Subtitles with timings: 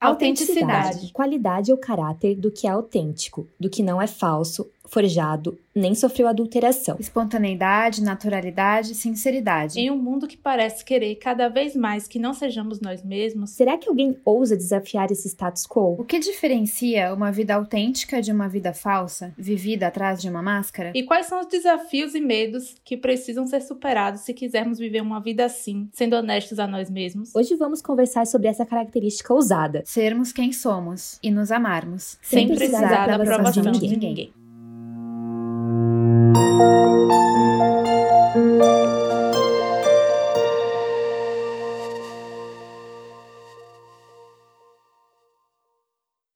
[0.00, 1.12] Autenticidade.
[1.12, 6.26] Qualidade ou caráter do que é autêntico, do que não é falso, forjado, nem sofreu
[6.26, 6.96] adulteração.
[6.98, 9.78] Espontaneidade, naturalidade, sinceridade.
[9.78, 13.76] Em um mundo que parece querer cada vez mais que não sejamos nós mesmos, Será
[13.76, 15.96] que alguém ousa desafiar esse status quo?
[15.98, 20.92] O que diferencia uma vida autêntica de uma vida falsa, vivida atrás de uma máscara?
[20.94, 25.20] e quais são os desafios e medos que precisam ser superados se quisermos viver uma
[25.20, 27.34] vida assim, sendo honestos a nós mesmos?
[27.34, 29.82] Hoje vamos conversar sobre essa característica ousada.
[29.84, 32.18] Sermos quem somos e nos amarmos.
[32.22, 34.32] Sem, Sem precisar, precisar da aprovação de de ninguém.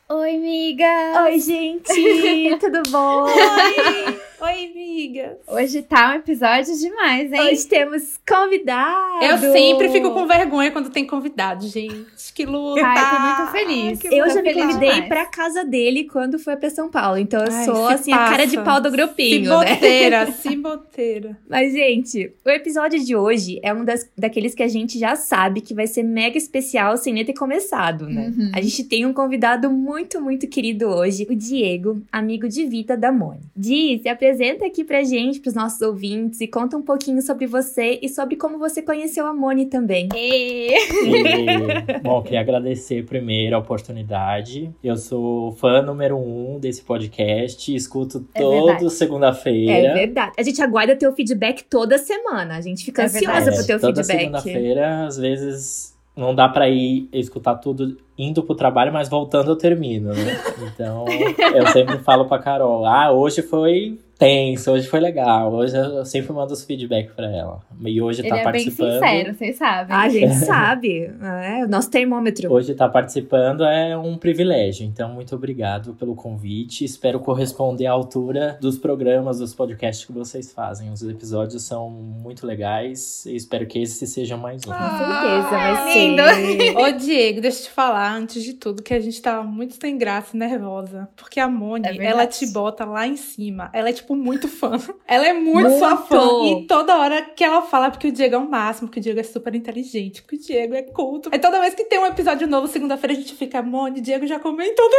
[0.09, 1.23] Oi, amiga!
[1.25, 2.57] Oi, gente!
[2.61, 3.25] Tudo bom?
[3.25, 5.39] Oi, amiga!
[5.47, 7.41] Hoje tá um episódio demais, hein?
[7.41, 9.25] Hoje temos convidado.
[9.25, 12.33] Eu sempre fico com vergonha quando tem convidado, gente.
[12.35, 12.83] Que luta!
[12.85, 13.99] Ai, tô muito feliz.
[14.01, 15.09] que Eu já me convidei demais.
[15.09, 17.19] pra casa dele quando foi pra São Paulo.
[17.19, 18.71] Então eu Ai, sou, se assim, a cara de passa.
[18.71, 19.67] pau do grupinho, né?
[19.75, 21.39] Ciboteira, ciboteira.
[21.49, 25.61] Mas, gente, o episódio de hoje é um das, daqueles que a gente já sabe
[25.61, 28.33] que vai ser mega especial sem nem ter começado, né?
[28.37, 28.51] Uhum.
[28.53, 33.13] A gente tem um convidado muito, muito querido hoje, o Diego, amigo de Vita da
[33.13, 33.41] Moni.
[33.57, 34.32] Di, se apresenta
[34.65, 38.59] aqui pra gente, pros nossos ouvintes, e conta um pouquinho sobre você e sobre como
[38.59, 40.09] você conheceu a Moni também.
[40.15, 40.73] E...
[40.73, 44.71] E, bom, queria agradecer primeiro a oportunidade.
[44.83, 48.91] Eu sou fã número um desse podcast, escuto É todo verdade.
[48.91, 49.73] segunda-feira.
[49.89, 50.33] É verdade.
[50.39, 52.57] A gente aguarda teu feedback toda semana.
[52.57, 53.57] A gente fica É ansiosa verdade.
[53.57, 54.19] pro teu toda feedback.
[54.21, 59.57] segunda-feira, às vezes não dá pra ir escutar tudo indo pro trabalho, mas voltando eu
[59.57, 60.39] termino, né?
[60.75, 61.07] Então,
[61.55, 65.53] eu sempre falo pra Carol, ah, hoje foi tenso, hoje foi legal.
[65.53, 67.59] Hoje eu sempre mando os feedback pra ela.
[67.85, 68.93] E hoje Ele tá é bem participando.
[68.93, 69.97] sincero, vocês sabem.
[69.97, 71.11] Ah, a gente sabe.
[71.45, 72.53] É o nosso termômetro.
[72.53, 76.85] Hoje estar participando é um privilégio, então muito obrigado pelo convite.
[76.85, 80.91] Espero corresponder à altura dos programas, dos podcasts que vocês fazem.
[80.93, 84.71] Os episódios são muito legais e espero que esse seja mais um.
[84.71, 86.23] Com certeza vai Ai, lindo.
[86.23, 86.77] ser.
[86.79, 89.99] Ô, Diego, deixa eu te falar, antes de tudo, que a gente tá muito sem
[89.99, 91.09] graça e nervosa.
[91.17, 93.69] Porque a Moni, É ela te bota lá em cima.
[93.73, 94.73] Ela é, tipo, muito fã.
[95.07, 95.79] Ela é muito, Muito.
[95.79, 96.21] sua fã.
[96.45, 99.21] E toda hora que ela fala, porque o Diego é o máximo, porque o Diego
[99.21, 101.29] é super inteligente, porque o Diego é culto.
[101.33, 104.39] Aí toda vez que tem um episódio novo, segunda-feira, a gente fica, Moni, Diego já
[104.39, 104.97] comentou do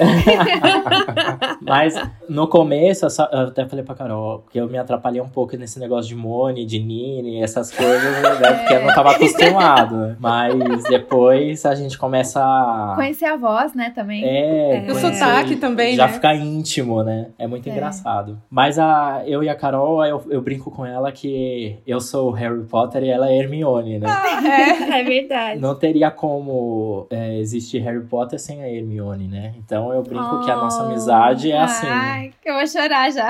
[1.62, 1.94] Mas
[2.28, 5.56] no começo, eu, só- eu até falei pra Carol que eu me atrapalhei um pouco
[5.56, 8.52] nesse negócio de Moni, de Nini, essas coisas, né?
[8.60, 10.16] Porque eu não tava acostumado.
[10.18, 12.92] Mas depois a gente começa a.
[12.96, 14.24] Conhecer a voz, né, também.
[14.24, 16.12] É, E o sotaque também, Já né?
[16.14, 17.28] fica íntimo, né?
[17.38, 17.72] É muito É.
[17.72, 18.29] engraçado.
[18.50, 22.32] Mas a, eu e a Carol, eu, eu brinco com ela que eu sou o
[22.32, 24.06] Harry Potter e ela é Hermione, né?
[24.08, 24.40] Ah,
[24.94, 25.00] é.
[25.00, 25.60] É verdade.
[25.60, 29.54] Não teria como é, existir Harry Potter sem a Hermione, né?
[29.58, 30.86] Então eu brinco que a nossa Oh.
[30.86, 31.86] amizade é assim.
[31.88, 33.28] Ai, que eu vou chorar já.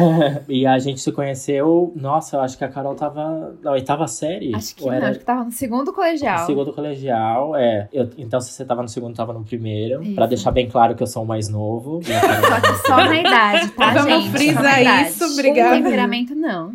[0.48, 4.54] e a gente se conheceu, nossa, eu acho que a Carol tava na oitava série.
[4.54, 6.40] Acho que não, era acho que tava no segundo colegial.
[6.40, 7.88] no segundo colegial, é.
[7.92, 10.02] Eu- então, se você tava no segundo, tava no primeiro.
[10.02, 10.14] Isso.
[10.14, 12.00] Pra deixar bem claro que eu sou o mais novo.
[12.06, 14.31] Só que só na idade, tá, Vamos gente?
[14.40, 15.10] Idade.
[15.10, 15.76] isso, obrigada.
[15.76, 16.72] Temperamento, não.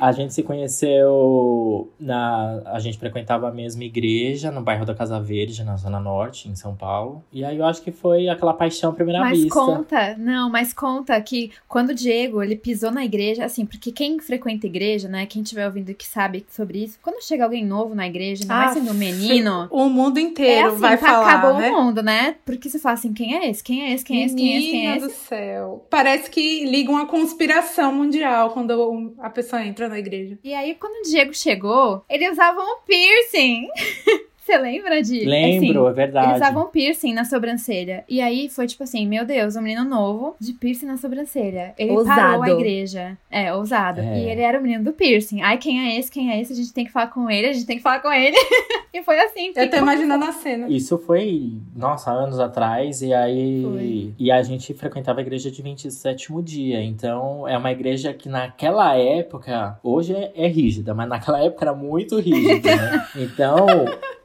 [0.00, 2.62] A gente se conheceu na.
[2.66, 6.54] A gente frequentava a mesma igreja no bairro da Casa Verde, na Zona Norte, em
[6.56, 7.22] São Paulo.
[7.32, 9.54] E aí eu acho que foi aquela paixão à primeira Mas vista.
[9.54, 14.18] conta, não, mas conta que quando o Diego, ele pisou na igreja, assim, porque quem
[14.18, 18.06] frequenta igreja, né, quem estiver ouvindo que sabe sobre isso, quando chega alguém novo na
[18.06, 21.28] igreja, ainda mais Ah, sendo um menino, O mundo é inteiro assim, vai tá, falar,
[21.30, 21.70] acabou né?
[21.70, 22.36] o mundo, né?
[22.44, 23.62] Porque você fala assim, quem é esse?
[23.62, 24.04] Quem é esse?
[24.04, 24.34] Quem é esse?
[24.36, 24.70] Quem é esse?
[24.70, 25.00] Quem é esse?
[25.00, 25.06] Quem é esse?
[25.06, 25.86] do céu.
[25.90, 30.38] Parece que liga uma conspiração mundial quando a pessoa entra na igreja.
[30.42, 33.68] E aí, quando o Diego chegou, ele usava um piercing.
[34.50, 35.24] Você lembra de?
[35.24, 36.26] Lembro, Assim, é verdade.
[36.30, 38.04] Eles usavam piercing na sobrancelha.
[38.08, 41.72] E aí foi tipo assim: meu Deus, um menino novo de piercing na sobrancelha.
[41.78, 42.60] Ele parou a Ousado.
[42.60, 43.16] igreja.
[43.30, 44.00] É, ousado.
[44.00, 44.18] É.
[44.18, 45.40] E ele era o menino do piercing.
[45.42, 46.10] Ai, quem é esse?
[46.10, 46.52] Quem é esse?
[46.52, 48.36] A gente tem que falar com ele, a gente tem que falar com ele.
[48.92, 49.52] e foi assim.
[49.54, 50.68] Eu tô que- imaginando a cena.
[50.68, 53.62] Isso foi, nossa, anos atrás, e aí.
[53.62, 54.14] Foi.
[54.18, 56.82] E a gente frequentava a igreja de 27 dia.
[56.82, 61.74] Então, é uma igreja que naquela época, hoje é, é rígida, mas naquela época era
[61.74, 63.06] muito rígida, né?
[63.16, 63.66] Então,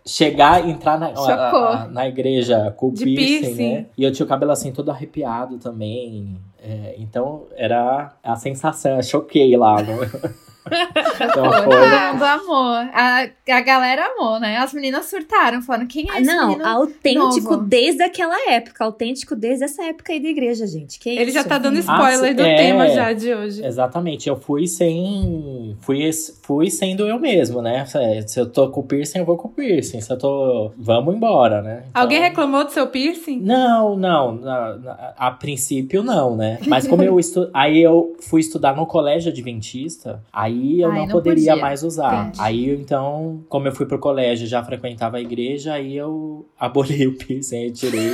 [0.08, 3.74] chegar, entrar na, a- a- na igreja com o De piercing, piercing.
[3.74, 3.86] né?
[3.98, 6.38] E eu tinha o cabelo assim todo arrepiado também.
[6.62, 9.78] É, então, era a sensação, eu choquei lá.
[10.66, 11.62] Então foi.
[11.62, 12.74] todo mundo amou.
[12.94, 14.58] A, a galera amou, né?
[14.58, 16.68] As meninas surtaram, falando, quem é esse Não, menino?
[16.68, 17.64] autêntico novo?
[17.66, 18.84] desde aquela época.
[18.84, 21.00] Autêntico desde essa época aí da igreja, gente.
[21.00, 21.34] Que Ele isso?
[21.34, 22.56] já tá dando spoiler Ah, do é.
[22.56, 23.66] tema já de hoje.
[23.66, 25.76] Exatamente, eu fui sem.
[25.82, 26.10] Fui,
[26.44, 27.86] fui sendo eu mesmo, né?
[27.86, 30.02] Se- eu tô com piercing, eu vou com piercing.
[30.02, 30.72] Se eu tô.
[30.78, 31.84] Vamos embora, né?
[31.90, 33.40] Então- Alguém reclamou do seu piercing?
[33.40, 34.36] Não, não.
[34.36, 36.60] na- a princípio, não, né?
[36.68, 37.50] Mas como eu estu...
[37.54, 41.62] aí eu fui estudar no colégio adventista, aí eu Ai, não, não poderia podia.
[41.62, 42.28] mais usar.
[42.28, 42.38] Entendi.
[42.42, 47.18] Aí então, como eu fui pro colégio, já frequentava a igreja, aí eu aboli o
[47.18, 48.12] piercing, aí tirei.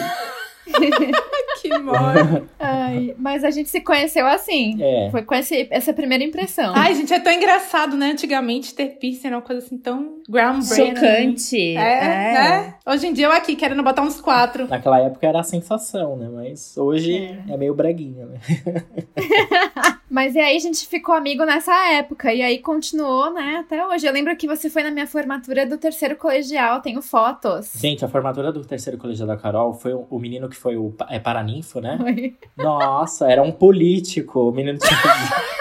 [1.61, 2.47] Que mole.
[2.59, 4.81] Ai, mas a gente se conheceu assim.
[4.81, 5.09] É.
[5.11, 6.73] Foi com esse, essa primeira impressão.
[6.75, 8.11] Ai, gente, é tão engraçado, né?
[8.11, 10.95] Antigamente ter piercing era uma coisa assim tão groundbreaking.
[10.95, 11.77] Chocante.
[11.77, 12.75] É, né?
[12.85, 14.67] Hoje em dia eu aqui querendo botar uns quatro.
[14.67, 16.27] Naquela época era a sensação, né?
[16.33, 18.39] Mas hoje é, meio breguinha, né?
[20.11, 22.33] Mas e aí a gente ficou amigo nessa época.
[22.33, 24.05] E aí continuou, né, até hoje.
[24.05, 27.71] Eu lembro que você foi na minha formatura do terceiro colegial, tenho fotos.
[27.77, 31.17] Gente, a formatura do terceiro colegial da Carol foi o, menino que foi o é,
[31.17, 31.97] paraninfo, né?
[31.97, 32.35] Foi.
[32.57, 34.49] Nossa, era um político.
[34.49, 34.91] O menino tinha.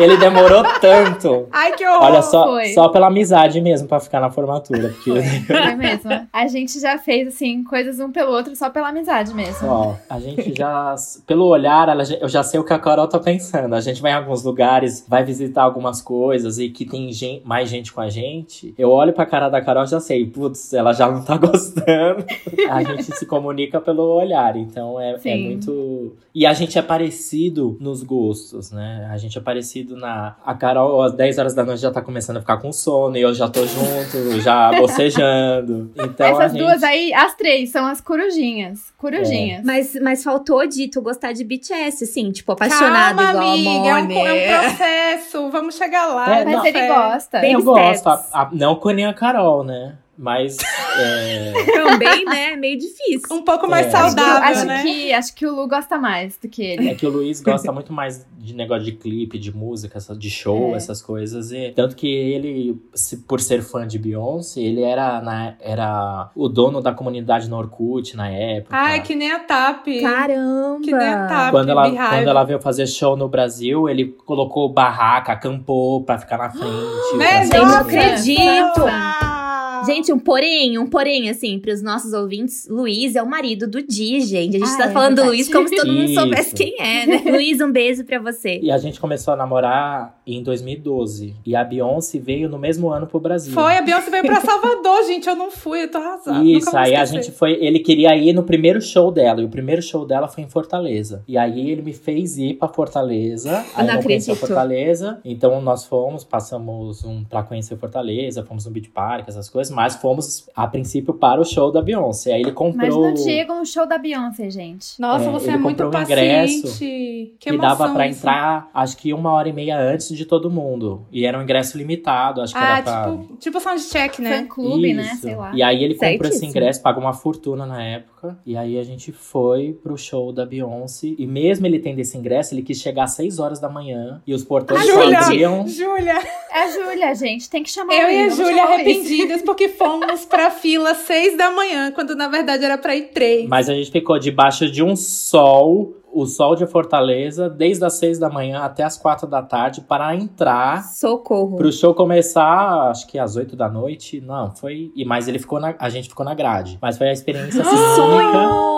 [0.00, 1.46] Ele demorou tanto.
[1.52, 2.02] Ai, que horror.
[2.04, 2.68] Olha, só, foi.
[2.68, 4.88] só pela amizade mesmo pra ficar na formatura.
[4.90, 5.10] Porque,
[5.46, 6.10] Foi mesmo.
[6.32, 9.68] A gente já fez, assim, coisas um pelo outro só pela amizade mesmo.
[9.68, 10.94] ó, a gente já.
[11.26, 13.74] Pelo olhar, ela eu já sei o que a Carol tá pensando.
[13.74, 17.68] A gente vai em alguns lugares, vai visitar algumas coisas e que tem gen- mais
[17.68, 18.74] gente com a gente.
[18.78, 22.24] Eu olho pra cara da Carol e já sei, putz, ela já não tá gostando.
[22.70, 26.14] A gente se comunica pelo olhar, então é, é muito.
[26.34, 29.08] E a gente é parecido nos gostos, né?
[29.10, 30.36] A gente é parecido na.
[30.44, 33.22] A Carol, às 10 horas da noite, já tá começando a ficar com sono e
[33.22, 35.90] eu já tô junto, já bocejando.
[35.96, 36.60] Então a Essas gente...
[36.62, 38.92] duas aí, as três, são as corujinhas.
[38.98, 39.64] Corujinhas.
[39.64, 43.88] Mas, mas faltou de tu gostar de BTS, assim, tipo, apaixonado Calma, igual amiga, a
[43.88, 44.14] é um, Mone.
[44.16, 45.50] é um processo.
[45.50, 46.38] Vamos chegar lá.
[46.40, 47.40] É, Mas não, ele gosta.
[47.40, 49.94] Bem- Eu gosto, a- a- não com nem a Carol, né?
[50.22, 50.58] Mas
[50.98, 52.54] é, Também, né?
[52.56, 53.22] Meio difícil.
[53.34, 53.90] Um pouco mais É.
[53.90, 54.82] saudável, acho, né?
[54.82, 56.90] que, acho que o Lu gosta mais do que ele.
[56.90, 60.74] é que o Luiz gosta muito mais de negócio de clipe, de música, de show,
[60.74, 60.76] É.
[60.76, 61.52] essas coisas.
[61.52, 66.48] E, tanto que ele, se- por ser fã de Beyoncé, ele era, na, era o
[66.50, 68.76] dono da comunidade no Orkut na época.
[68.76, 69.86] Ai, que nem a TAP.
[70.02, 70.80] Caramba!
[70.84, 71.50] Que nem a TAP.
[71.50, 76.36] Quando ela, quando ela veio fazer show no Brasil, ele colocou barraca, acampou pra ficar
[76.36, 77.16] na frente.
[77.16, 78.84] Melhor pra Eu não acredito.
[78.86, 79.39] Ah.
[79.86, 84.20] Gente, um porém, um porém, assim, pros nossos ouvintes, Luiz é o marido do Di,
[84.20, 84.56] gente.
[84.56, 85.36] A gente Ah, tá é falando do verdade.
[85.36, 86.14] Luiz como se todo mundo Isso.
[86.14, 87.22] soubesse quem é, né?
[87.30, 88.58] Luiz, um beijo pra você.
[88.62, 91.34] E a gente começou a namorar em 2012.
[91.44, 93.52] E a Beyoncé veio no mesmo ano pro Brasil.
[93.52, 95.28] Foi, a Beyoncé veio pra Salvador, gente.
[95.28, 96.44] Eu não fui, eu tô arrasada.
[96.44, 97.52] Isso, aí a gente foi.
[97.60, 101.22] Ele queria ir no primeiro show dela, e o primeiro show dela foi em Fortaleza.
[101.26, 103.64] E aí ele me fez ir pra Fortaleza.
[103.74, 104.46] Aí não eu conheci acredito.
[104.48, 105.20] Fortaleza.
[105.24, 109.94] Então nós fomos, passamos um pra conhecer Fortaleza, fomos no Beach Park, essas coisas, mas
[109.96, 112.32] fomos a princípio para o show da Beyoncé.
[112.34, 112.86] Aí ele comprou.
[113.04, 115.00] Imagina o Diego no show da Beyoncé, gente.
[115.00, 116.12] Nossa, É, você ele é muito comprou um paciente.
[116.58, 118.18] ingresso que que dava pra isso.
[118.20, 121.06] entrar, acho que uma hora e meia antes de todo mundo.
[121.12, 123.10] E era um ingresso limitado, acho que Ah, era pra.
[123.16, 124.38] tipo, tipo soundcheck, né?
[124.40, 125.02] Fã clube, né?
[125.12, 125.22] Isso.
[125.22, 125.52] Sei lá.
[125.54, 128.19] E aí ele comprou esse ingresso, pagou uma fortuna na época.
[128.44, 131.14] E aí a gente foi pro show da Beyoncé.
[131.18, 134.22] E mesmo ele tendo esse ingresso, ele quis chegar às 6 horas da manhã.
[134.26, 135.18] E os portões Ah, só Júlia!
[135.18, 135.68] abriam.
[135.68, 136.18] Júlia,
[136.52, 137.48] É a Júlia, gente.
[137.48, 141.50] Tem que chamar eu o e a Júlia arrependidas porque fomos pra fila seis da
[141.50, 143.48] manhã, quando na verdade era pra ir três.
[143.48, 145.94] Mas a gente ficou debaixo de um sol.
[146.12, 150.14] O sol de Fortaleza, desde as 6 da manhã até as 4 da tarde, para
[150.14, 151.56] entrar Socorro.
[151.56, 154.20] Pro show começar, acho que às 8 da noite.
[154.20, 154.90] Não, foi.
[154.96, 155.74] E mas ele ficou na.
[155.78, 156.78] A gente ficou na grade.
[156.82, 158.70] Mas foi a experiência assim, única.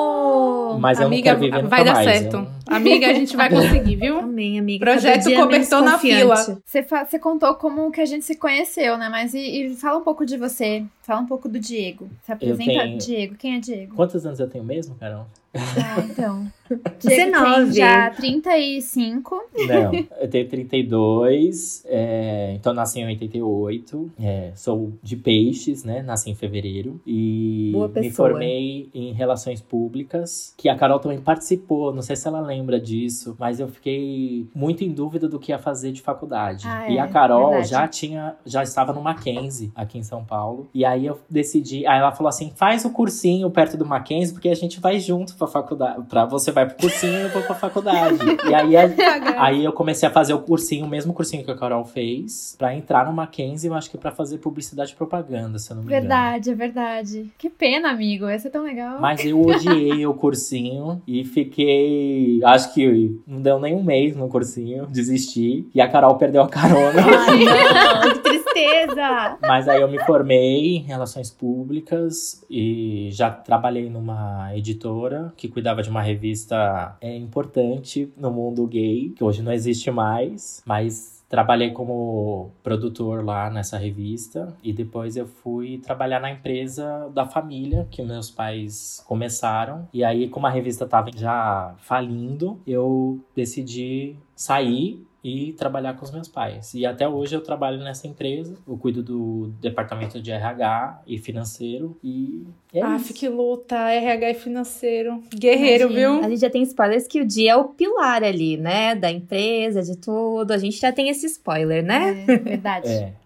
[0.79, 2.10] Mas eu Amiga, não quero viver nunca vai dar mais.
[2.19, 2.36] certo.
[2.36, 4.19] Eu- Amiga, a gente vai conseguir, viu?
[4.20, 4.84] Amém, amiga.
[4.86, 6.20] Projeto menos cobertor na confiante.
[6.22, 6.58] fila.
[7.05, 9.08] Você contou como que a gente se conheceu, né?
[9.10, 10.82] Mas e, e fala um pouco de você.
[11.03, 12.08] Fala um pouco do Diego.
[12.24, 13.34] Se apresenta, tenho- Diego.
[13.36, 13.94] Quem é Diego?
[13.94, 15.27] Quantos anos eu tenho mesmo, Carol?
[15.54, 16.46] Ah, então.
[16.98, 17.64] Diego 19.
[17.64, 19.42] tem já 35.
[19.68, 24.10] Não, eu tenho 32, é, então nasci em 88.
[24.20, 26.02] é, sou de peixes, né?
[26.02, 27.00] Nasci em fevereiro.
[27.06, 31.92] E me formei em relações públicas, que a Carol também participou.
[31.92, 35.58] Não sei se ela lembra disso, mas eu fiquei muito em dúvida do que ia
[35.58, 36.66] fazer de faculdade.
[36.66, 37.68] Ah, e é, a Carol verdade.
[37.68, 40.68] já tinha, já estava no Mackenzie aqui em São Paulo.
[40.72, 44.48] E aí eu decidi, aí ela falou assim: faz o cursinho perto do Mackenzie, porque
[44.48, 46.03] a gente vai junto pra faculdade.
[46.08, 48.19] Pra você vai pro cursinho e eu vou pra faculdade.
[48.49, 51.56] e aí a, Aí eu comecei a fazer o cursinho, o mesmo cursinho que a
[51.56, 55.70] Carol fez, pra entrar no Mackenzie, eu acho que pra fazer publicidade e propaganda, se
[55.70, 56.03] eu não me engano.
[56.03, 57.31] Verdade, é verdade.
[57.37, 58.29] Que pena, amigo.
[58.29, 59.01] Esse é tão legal.
[59.01, 62.41] Mas eu odiei o cursinho e fiquei.
[62.44, 65.67] acho que não deu nem um mês no cursinho, desisti.
[65.75, 67.03] E a Carol perdeu a carona.
[67.29, 69.38] Ai, não, que tristeza!
[69.40, 75.82] Mas aí eu me formei em relações públicas e já trabalhei numa editora que cuidava
[75.82, 81.70] de uma revista é, importante no mundo gay, que hoje não existe mais, mas Trabalhei
[81.70, 88.02] como produtor lá nessa revista e depois eu fui trabalhar na empresa da família que
[88.02, 89.88] meus pais começaram.
[89.94, 96.11] E aí, como a revista estava já falindo, eu decidi sair e trabalhar com os
[96.11, 96.75] meus pais.
[96.75, 101.96] E até hoje eu trabalho nessa empresa, eu cuido do departamento de RH e financeiro
[102.03, 102.44] e
[102.75, 103.15] é ah, isso.
[103.15, 105.22] que luta, RH e financeiro.
[105.32, 106.25] Guerreiro, Imagina, viu?
[106.25, 108.96] A gente já tem spoilers que o dia é o pilar ali, né?
[108.96, 110.51] Da empresa, de tudo.
[110.51, 112.25] A gente já tem esse spoiler, né?
[112.27, 112.89] É, verdade.
[112.93, 113.21] É.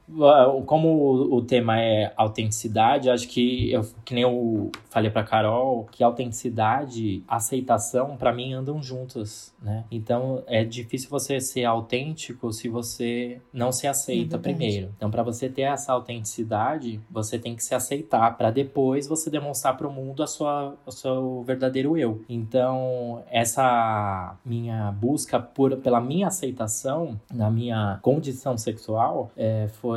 [0.66, 6.02] Como o, tema é autenticidade, acho que eu que nem eu falei pra Carol, que
[6.04, 9.84] autenticidade, aceitação, para mim andam juntas, né?
[9.90, 14.90] Então é difícil você ser autêntico se você não se aceita É primeiro.
[14.96, 19.76] Então para você ter essa autenticidade, você tem que se aceitar para depois você demonstrar
[19.76, 22.22] para o mundo a sua o seu verdadeiro eu.
[22.28, 29.95] Então essa minha busca por pela minha aceitação na minha condição sexual é, foi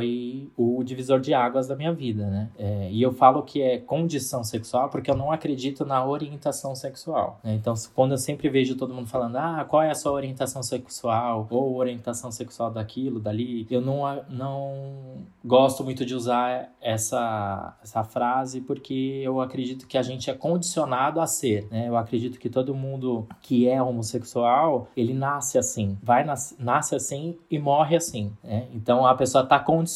[0.56, 2.48] o divisor de águas da minha vida, né?
[2.58, 7.40] É, e eu falo que é condição sexual porque eu não acredito na orientação sexual.
[7.42, 7.54] né?
[7.54, 11.46] Então, quando eu sempre vejo todo mundo falando, ah, qual é a sua orientação sexual?
[11.50, 18.60] Ou orientação sexual daquilo, dali, eu não, não gosto muito de usar essa, essa frase
[18.60, 21.88] porque eu acredito que a gente é condicionado a ser, né?
[21.88, 27.36] Eu acredito que todo mundo que é homossexual, ele nasce assim, vai nas, nasce assim
[27.50, 28.66] e morre assim, né?
[28.74, 29.89] Então a pessoa tá condicionada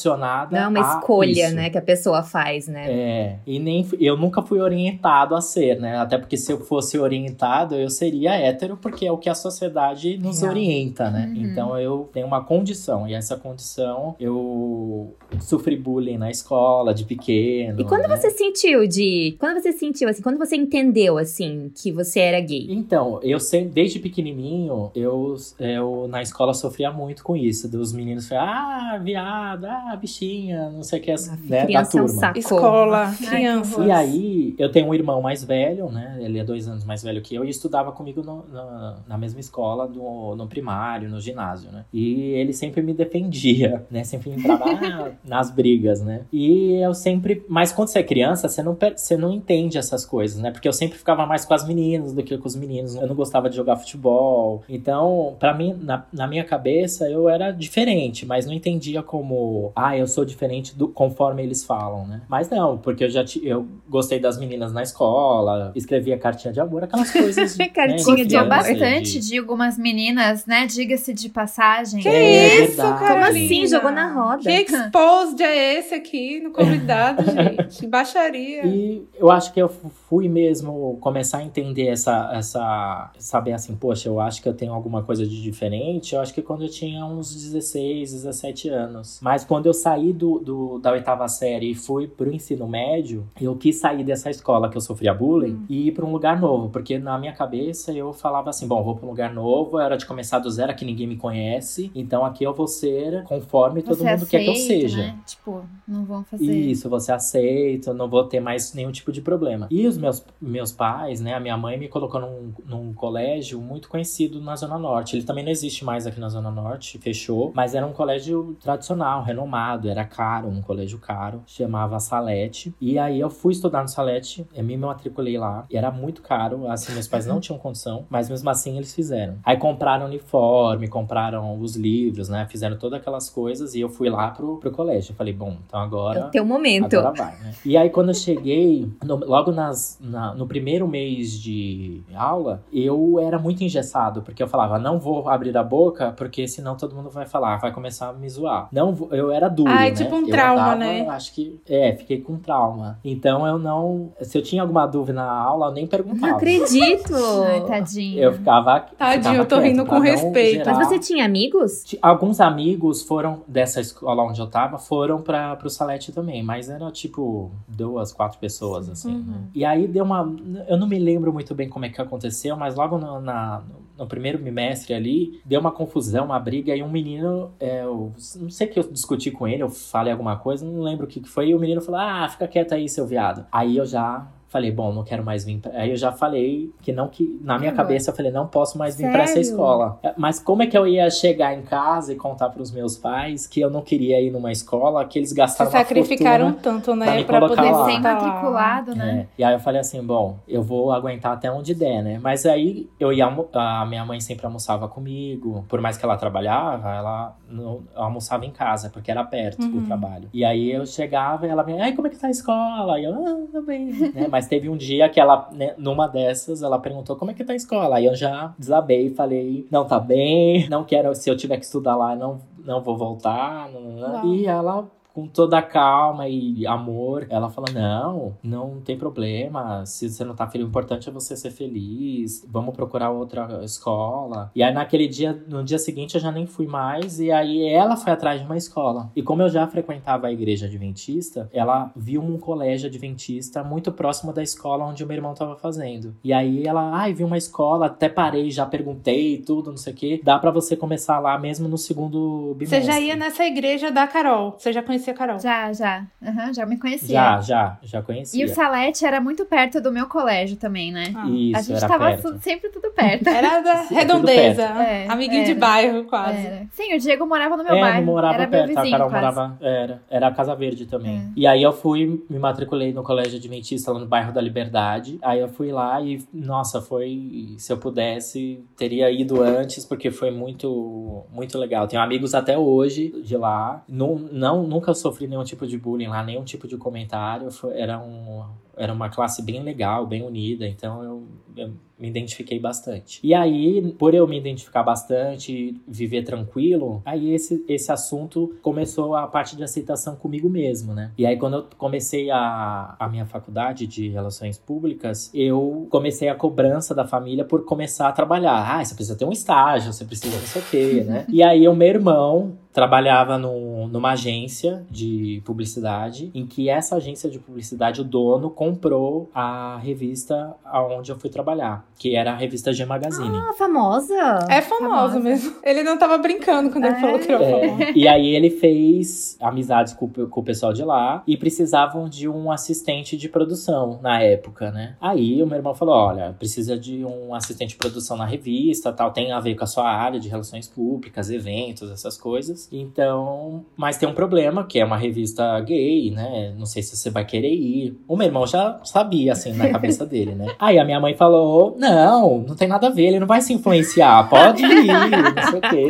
[0.52, 1.54] Não é uma escolha, isso.
[1.54, 2.84] né, que a pessoa faz, né?
[2.88, 5.96] É, e nem eu nunca fui orientado a ser, né?
[5.96, 10.18] Até porque se eu fosse orientado, eu seria hétero, porque é o que a sociedade
[10.18, 11.26] nos orienta, né?
[11.26, 11.42] Uhum.
[11.42, 17.80] Então eu tenho uma condição, e essa condição eu sofri bullying na escola de pequeno.
[17.80, 18.16] E quando né?
[18.16, 19.36] você sentiu de.
[19.38, 22.66] Quando você sentiu, assim, quando você entendeu, assim, que você era gay?
[22.70, 27.68] Então, eu sempre, desde pequenininho, eu, eu na escola sofria muito com isso.
[27.68, 31.98] Dos meninos falarem, ah, viado, ah, bichinha, não sei o que, Ah, né, da criança
[31.98, 32.20] é um turma.
[32.20, 32.38] saco.
[32.38, 33.84] Escola, criança.
[33.84, 36.18] E aí, eu tenho um irmão mais velho, né?
[36.20, 39.40] Ele é dois anos mais velho que eu e estudava comigo no- na, na mesma
[39.40, 41.84] escola, no, no primário, no ginásio, né?
[41.92, 44.04] E ele sempre me defendia, né?
[44.04, 46.22] Sempre entrava ah, nas brigas, né?
[46.32, 47.44] E eu sempre.
[47.48, 50.50] Mas quando você é criança, você não, você não entende essas coisas, né?
[50.50, 52.94] Porque eu sempre ficava mais com as meninas do que com os meninos.
[52.94, 54.62] Eu não gostava de jogar futebol.
[54.68, 59.96] Então, pra mim, na, na minha cabeça, eu era diferente, mas não entendia como, ah,
[59.96, 62.22] eu sou diferente do conforme eles falam, né?
[62.28, 66.60] Mas não, porque eu já ti- eu gostei das meninas na escola, escrevia cartinha de
[66.60, 67.56] amor, aquelas coisas.
[67.58, 68.48] né, Cartinha de Gostou amor.
[68.50, 70.66] bastante de algumas meninas, né?
[70.66, 72.00] Diga-se de passagem.
[72.00, 72.76] Que É isso.
[72.76, 73.08] Carolina?
[73.08, 73.66] Como assim?
[73.66, 74.42] Jogou na roda.
[74.42, 77.86] Que exposed é esse aqui no convidado, gente?
[77.86, 78.66] Baixaria.
[78.66, 79.68] E eu acho que eu
[80.08, 83.10] fui mesmo começar a entender essa, essa.
[83.18, 86.14] Saber assim, poxa, eu acho que eu tenho alguma coisa de diferente.
[86.14, 89.18] Eu acho que quando eu tinha uns 16, 17 anos.
[89.22, 93.54] Mas quando eu saí do, do- da oitava série e fui pro ensino médio, eu
[93.56, 96.68] quis sair dessa escola que eu sofria bullying e ir pra um lugar novo.
[96.68, 100.06] Porque na minha cabeça eu falava assim: bom, vou pra um lugar novo, era de
[100.06, 101.90] começar do zero, aqui ninguém me conhece.
[101.94, 104.98] Então aqui eu vou ser conforme todo Você mundo quer que eu aceita, seja.
[104.98, 105.18] Né?
[105.26, 106.44] Tipo, não vão fazer.
[106.52, 109.66] Isso, você aceita, não vou ter mais nenhum tipo de problema.
[109.70, 113.88] E os meus, meus pais, né, a minha mãe me colocou num, num colégio muito
[113.88, 115.16] conhecido na Zona Norte.
[115.16, 119.22] Ele também não existe mais aqui na Zona Norte, fechou, mas era um colégio tradicional,
[119.22, 119.53] renomado,
[119.88, 122.74] era caro, um colégio caro, chamava Salete.
[122.80, 126.68] E aí eu fui estudar no Salete, eu me matriculei lá, e era muito caro,
[126.68, 129.36] assim, meus pais não tinham condição, mas mesmo assim eles fizeram.
[129.44, 134.28] Aí compraram uniforme, compraram os livros, né, fizeram todas aquelas coisas, e eu fui lá
[134.30, 135.12] pro, pro colégio.
[135.12, 136.96] Eu falei, bom, então É agora o teu momento.
[136.96, 137.52] Agora vai, né?
[137.64, 143.18] E aí, quando eu cheguei, no- logo nas, na- no primeiro mês de aula, eu
[143.20, 147.10] era muito engessado, porque eu falava, não vou abrir a boca, porque senão todo mundo
[147.10, 148.68] vai falar, vai começar a me zoar.
[148.72, 149.96] Não, eu era duro, Ai, né?
[149.96, 151.08] tipo um Eu trauma, andava, né?
[151.08, 152.98] Acho que, é, fiquei com trauma.
[153.04, 156.26] Então eu não, se eu tinha alguma dúvida na aula, eu nem perguntava.
[156.28, 157.14] Não acredito!
[157.46, 158.20] Ai, tadinho.
[158.22, 158.80] Eu ficava.
[158.80, 160.64] Tadinho, ficava eu tô quieto rindo com respeito.
[160.64, 161.84] gerar- Mas você tinha amigos?
[162.00, 166.90] Alguns amigos foram dessa escola onde eu tava, foram para pro Salete também, mas era
[166.90, 169.14] tipo duas, quatro pessoas, assim.
[169.14, 169.24] Uhum.
[169.26, 169.38] né?
[169.54, 170.32] E aí deu uma.
[170.68, 173.62] Eu não me lembro muito bem como é que aconteceu, mas logo no, na-
[173.96, 178.50] no primeiro bimestre ali, deu uma confusão, uma briga, e um menino, é, eu não
[178.50, 181.28] sei que eu discuti com ele, eu falei alguma coisa, não lembro o que que
[181.28, 183.46] foi, e o menino falou: Ah, fica quieto aí, seu viado.
[183.52, 185.58] Aí eu já falei, bom, não quero mais vir.
[185.58, 185.72] Pra...
[185.74, 187.84] Aí eu já falei que não que na minha Agora.
[187.88, 189.98] cabeça eu falei, não posso mais vir pra essa escola.
[190.16, 193.60] Mas como é que eu ia chegar em casa e contar pros meus pais que
[193.60, 197.24] eu não queria ir numa escola que eles Se gastaram uma sacrificaram tanto, né?
[197.24, 197.68] colocar poder lá.
[197.68, 197.86] estar lá.
[197.86, 199.20] Recém-matriculado, né?
[199.20, 202.20] É, E aí eu falei assim, bom, eu vou aguentar até onde der, né?
[202.22, 206.88] Mas aí eu ia a minha mãe sempre almoçava comigo, por mais que ela trabalhava,
[206.94, 209.78] ela não almoçava em casa, porque era perto Uhum.
[209.78, 210.28] o trabalho.
[210.32, 213.00] E aí eu chegava e ela me, ai, como é que tá a escola?
[213.00, 213.86] E eu, ah, bem.
[214.14, 214.28] né?
[214.30, 217.52] Mas teve um dia que ela, né, numa dessas, ela perguntou como é que tá
[217.52, 217.96] a escola?
[217.96, 221.64] Aí eu já desabei e falei, não tá bem, não quero, se eu tiver que
[221.64, 223.70] estudar lá, não, não vou voltar.
[223.70, 224.34] não, não, não.
[224.34, 229.86] E ela com toda a calma e amor, ela fala: Não, não tem problema.
[229.86, 232.44] Se você não tá feliz, o importante é você ser feliz.
[232.50, 234.50] Vamos procurar outra escola.
[234.56, 237.20] E aí, naquele dia, no dia seguinte, eu já nem fui mais.
[237.20, 239.10] E aí, ela foi atrás de uma escola.
[239.14, 244.32] E como eu já frequentava a igreja adventista, ela viu um colégio adventista muito próximo
[244.32, 246.16] da escola onde o meu irmão tava fazendo.
[246.24, 249.96] E aí, ela, ai, vi uma escola, até parei, já perguntei tudo, não sei o
[249.96, 250.20] quê.
[250.24, 252.80] Dá pra você começar lá mesmo no segundo bimestre.
[252.80, 254.56] Você já ia nessa igreja da Carol.
[254.58, 255.38] Você já conhecia a Carol.
[255.38, 256.04] Já, já.
[256.22, 257.14] Aham, já me conhecia.
[257.14, 258.40] Já, já, já conhecia.
[258.40, 261.12] E o Salete era muito perto do meu colégio também, né?
[261.14, 261.28] Ah.
[261.28, 262.38] Isso, a gente era tava perto.
[262.40, 263.28] sempre tudo perto.
[263.28, 264.62] Era da redondeza.
[264.62, 265.60] É, amiguinho de era.
[265.60, 266.46] bairro, quase.
[266.46, 266.66] Era.
[266.72, 268.04] Sim, o Diego morava no meu é, bairro.
[268.06, 269.24] morava era perto, meu a vizinho, Carol quase.
[269.36, 269.58] morava.
[269.60, 271.16] Era, era a Casa Verde também.
[271.16, 271.24] É.
[271.36, 275.18] E aí eu fui, me matriculei no colégio adventista lá no bairro da Liberdade.
[275.22, 277.54] Aí eu fui lá e, nossa, foi.
[277.58, 281.86] Se eu pudesse, teria ido antes, porque foi muito, muito legal.
[281.86, 283.82] Tenho amigos até hoje de lá.
[283.88, 287.50] Não, não, nunca sofri nenhum tipo de bullying lá, nenhum tipo de comentário.
[287.50, 288.44] Foi- era, um,
[288.76, 290.66] era uma classe bem legal, bem unida.
[290.66, 291.22] Então eu,
[291.56, 293.20] eu me identifiquei bastante.
[293.22, 299.26] E aí, por eu me identificar bastante, viver tranquilo, aí esse, esse assunto começou a
[299.26, 301.12] parte de aceitação comigo mesmo, né?
[301.16, 306.34] E aí, quando eu comecei a, a minha faculdade de Relações Públicas, eu comecei a
[306.34, 308.76] cobrança da família por começar a trabalhar.
[308.80, 311.24] Ah, você precisa ter um estágio, você precisa não sei o quê, né?
[311.28, 317.30] E aí, o meu irmão trabalhava num- numa agência de publicidade, em que essa agência
[317.30, 322.72] de publicidade, o dono, comprou a revista aonde eu fui trabalhar, que era a revista
[322.72, 323.36] G Magazine.
[323.36, 324.14] Ah, famosa?
[324.48, 325.20] É famoso Famosa.
[325.20, 325.56] mesmo.
[325.62, 327.00] Ele não tava brincando quando ele É.
[327.00, 327.82] falou que era famoso.
[327.82, 332.08] É, e aí ele fez amizades com, o- com o pessoal de lá e precisavam
[332.08, 334.96] de um assistente de produção na época, né?
[335.00, 339.10] Aí o meu irmão falou: olha, precisa de um assistente de produção na revista, tal,
[339.12, 342.68] tem a ver com a sua área de relações públicas, eventos, essas coisas.
[342.72, 346.54] Então, mas tem um problema, que é uma revista gay, né?
[346.56, 347.98] Não sei se você vai querer ir.
[348.08, 350.48] O meu irmão já sabia, assim, na cabeça dele, né?
[350.58, 353.52] Aí a minha mãe falou: não, não tem nada a ver, ele não vai se
[353.52, 355.88] influenciar, pode ir, não sei o quê.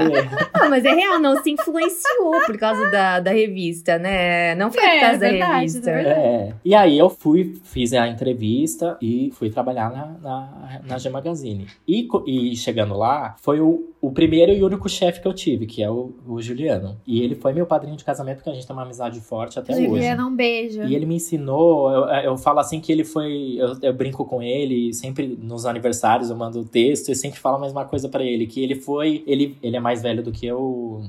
[0.64, 4.54] Não, mas é real, não se influenciou por causa da, da revista, né?
[4.54, 5.90] Não foi por É, causa da verdade, revista.
[5.90, 6.20] é verdade.
[6.20, 6.54] É.
[6.64, 11.66] E aí eu fui, fiz a entrevista e fui trabalhar na, na, na G Magazine.
[11.86, 15.82] E, e chegando lá, foi o, o primeiro e único chefe que eu tive, que
[15.82, 16.96] é o, o Juliano.
[17.06, 19.72] E ele foi meu padrinho de casamento, porque a gente tem uma amizade forte até
[19.74, 19.86] hoje.
[19.86, 20.82] Juliana, um beijo.
[20.82, 23.56] E ele me ensinou, eu, eu falo assim que ele foi.
[23.58, 27.60] Eu, eu brinco com ele, sempre nos aniversários eu mando texto e sempre falo a
[27.60, 29.22] mesma coisa pra ele, que ele foi.
[29.26, 30.53] Ele, ele é mais velho do que eu,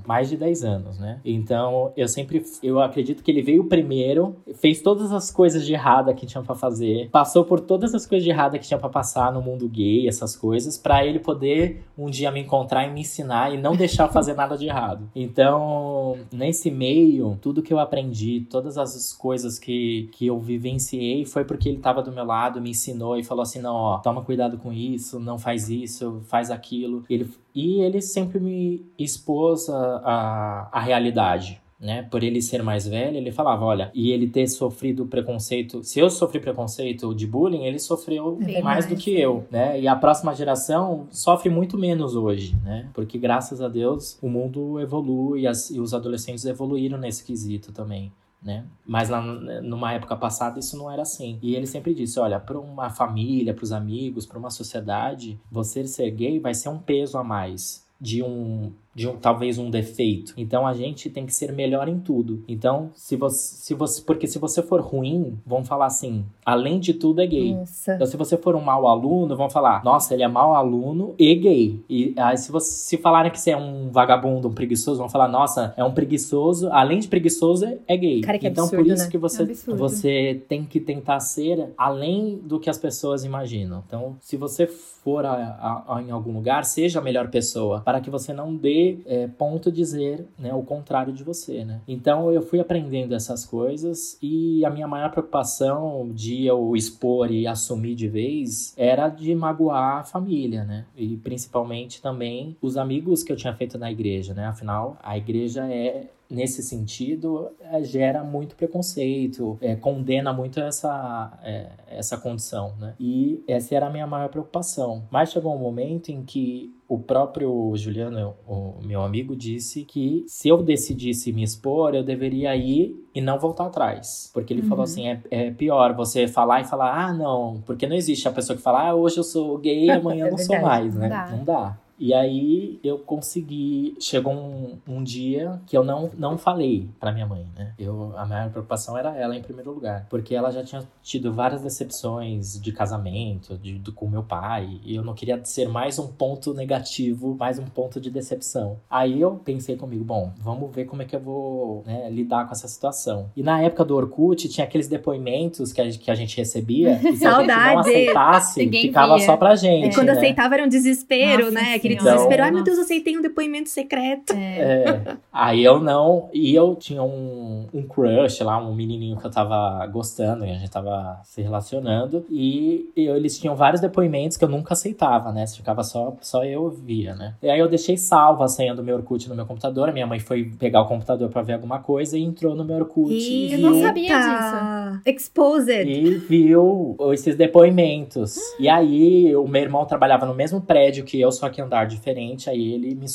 [0.05, 1.19] mais de 10 anos, né?
[1.23, 2.43] Então eu sempre.
[2.61, 6.55] Eu acredito que ele veio primeiro, fez todas as coisas de errada que tinha pra
[6.55, 10.07] fazer, passou por todas as coisas de errada que tinha pra passar no mundo gay,
[10.07, 14.07] essas coisas, pra ele poder um dia me encontrar e me ensinar e não deixar
[14.07, 15.09] eu fazer nada de errado.
[15.15, 21.43] Então, nesse meio, tudo que eu aprendi, todas as coisas que, que eu vivenciei foi
[21.45, 24.57] porque ele tava do meu lado, me ensinou e falou assim: não, ó, toma cuidado
[24.57, 27.03] com isso, não faz isso, faz aquilo.
[27.09, 31.61] Ele, e ele sempre me expôs a, a, a realidade.
[31.77, 32.03] Né?
[32.09, 36.09] Por ele ser mais velho, ele falava, olha, e ele ter sofrido preconceito, se eu
[36.09, 39.79] sofri preconceito de bullying, ele sofreu mais, do que eu, né?
[39.79, 42.87] E a próxima geração sofre muito menos hoje, né?
[42.93, 47.71] Porque graças a Deus o mundo evolui e, as- e os adolescentes evoluíram nesse quesito
[47.73, 48.11] também.
[48.45, 48.63] Né?
[48.85, 51.39] Mas lá numa época passada isso não era assim.
[51.41, 55.87] E ele sempre disse: olha, para uma família, para os amigos, para uma sociedade, você
[55.87, 60.33] ser gay vai ser um peso a mais de um de um, talvez um defeito.
[60.37, 62.41] Então a gente tem que ser melhor em tudo.
[62.47, 66.93] Então, se você, se você porque se você for ruim, vão falar assim, além de
[66.93, 67.53] tudo é gay.
[67.53, 67.93] Nossa.
[67.95, 71.35] Então, se você for um mau aluno, vão falar, nossa, ele é mau aluno e
[71.35, 71.79] gay.
[71.89, 75.27] E aí, se você se falarem que você é um vagabundo, um preguiçoso, vão falar,
[75.27, 78.21] nossa, é um preguiçoso, além de preguiçoso, é gay.
[78.21, 79.11] Cara, que então, absurdo, por isso né?
[79.11, 83.83] que você, É um você tem que tentar ser além do que as pessoas imaginam.
[83.85, 87.99] Então, se você for a- a- a- em algum lugar, seja a melhor pessoa, para
[87.99, 91.81] que você não dê é, ponto dizer né, o contrário de você, né?
[91.87, 97.47] Então eu fui aprendendo essas coisas e a minha maior preocupação de eu expor e
[97.47, 100.85] assumir de vez era de magoar a família, né?
[100.95, 104.45] E principalmente também os amigos que eu tinha feito na igreja, né?
[104.45, 111.69] Afinal, a igreja é nesse sentido, é, gera muito preconceito, é, condena muito essa, é,
[111.87, 112.95] essa condição, né?
[112.99, 115.03] E essa era a minha maior preocupação.
[115.11, 120.49] Mas chegou um momento em que o próprio Juliano, o meu amigo, disse que se
[120.49, 124.29] eu decidisse me expor, eu deveria ir e não voltar atrás.
[124.33, 124.69] Porque ele uhum.
[124.69, 128.31] falou assim: é, é, pior você falar e falar, ah, não, porque não existe a
[128.31, 131.07] pessoa que fala, ah, hoje eu sou gay, amanhã eu não sou mais, né?
[131.07, 131.37] Não dá.
[131.37, 131.77] Não dá.
[131.99, 133.95] E aí eu consegui.
[133.99, 137.73] Chegou um, um dia que eu não, não falei para minha mãe, né?
[137.79, 140.05] Eu, a maior preocupação era ela em primeiro lugar.
[140.09, 144.79] Porque ela já tinha tido várias decepções de casamento, de, de, com meu pai.
[144.83, 148.77] E eu não queria ser mais um ponto negativo, mais um ponto de decepção.
[148.89, 152.51] Aí eu pensei comigo, bom, vamos ver como é que eu vou né, lidar com
[152.51, 153.29] essa situação.
[153.35, 156.99] E na época do Orkut tinha aqueles depoimentos que a, que a gente recebia.
[157.05, 157.51] E se Saudade.
[157.51, 159.25] a gente não aceitasse, Ninguém ficava via.
[159.25, 159.89] só pra gente.
[159.89, 160.13] E quando né?
[160.13, 161.79] aceitava era um desespero, Nossa, né?
[161.85, 162.43] Aquele então, desespero.
[162.43, 164.33] Ai, meu Deus, aceitei um depoimento secreto.
[164.33, 164.59] É.
[164.59, 165.17] é.
[165.31, 166.29] Aí eu não.
[166.33, 170.55] E eu tinha um, um crush lá, um menininho que eu tava gostando, e a
[170.55, 172.25] gente tava se relacionando.
[172.29, 175.45] E eu, eles tinham vários depoimentos que eu nunca aceitava, né?
[175.47, 177.35] Ficava só, só eu via, né?
[177.41, 179.89] E aí eu deixei salva a senha do meu Orkut no meu computador.
[179.89, 182.77] A minha mãe foi pegar o computador pra ver alguma coisa e entrou no meu
[182.77, 183.13] Orkut.
[183.13, 185.01] E, eu não sabia disso.
[185.05, 185.87] Exposed.
[185.87, 188.37] E viu esses depoimentos.
[188.59, 191.85] e aí, o meu irmão trabalhava no mesmo prédio que eu, só que andava andar
[191.85, 193.05] diferente, aí ele me,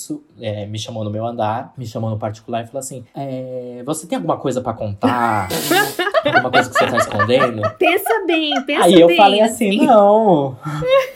[0.40, 4.06] é, me chamou no meu andar, me chamou no particular e falou assim: é, Você
[4.06, 5.48] tem alguma coisa para contar?
[6.24, 7.62] alguma coisa que você tá escondendo?
[7.78, 8.94] Pensa bem, pensa bem.
[8.94, 9.86] Aí eu falei assim: assim.
[9.86, 10.58] Não.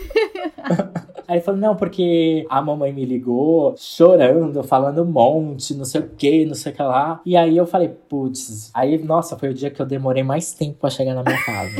[1.26, 6.00] Aí ele falou, não, porque a mamãe me ligou chorando, falando um monte, não sei
[6.00, 7.20] o que, não sei o que lá.
[7.24, 10.78] E aí eu falei, putz, aí, nossa, foi o dia que eu demorei mais tempo
[10.80, 11.74] pra chegar na minha casa.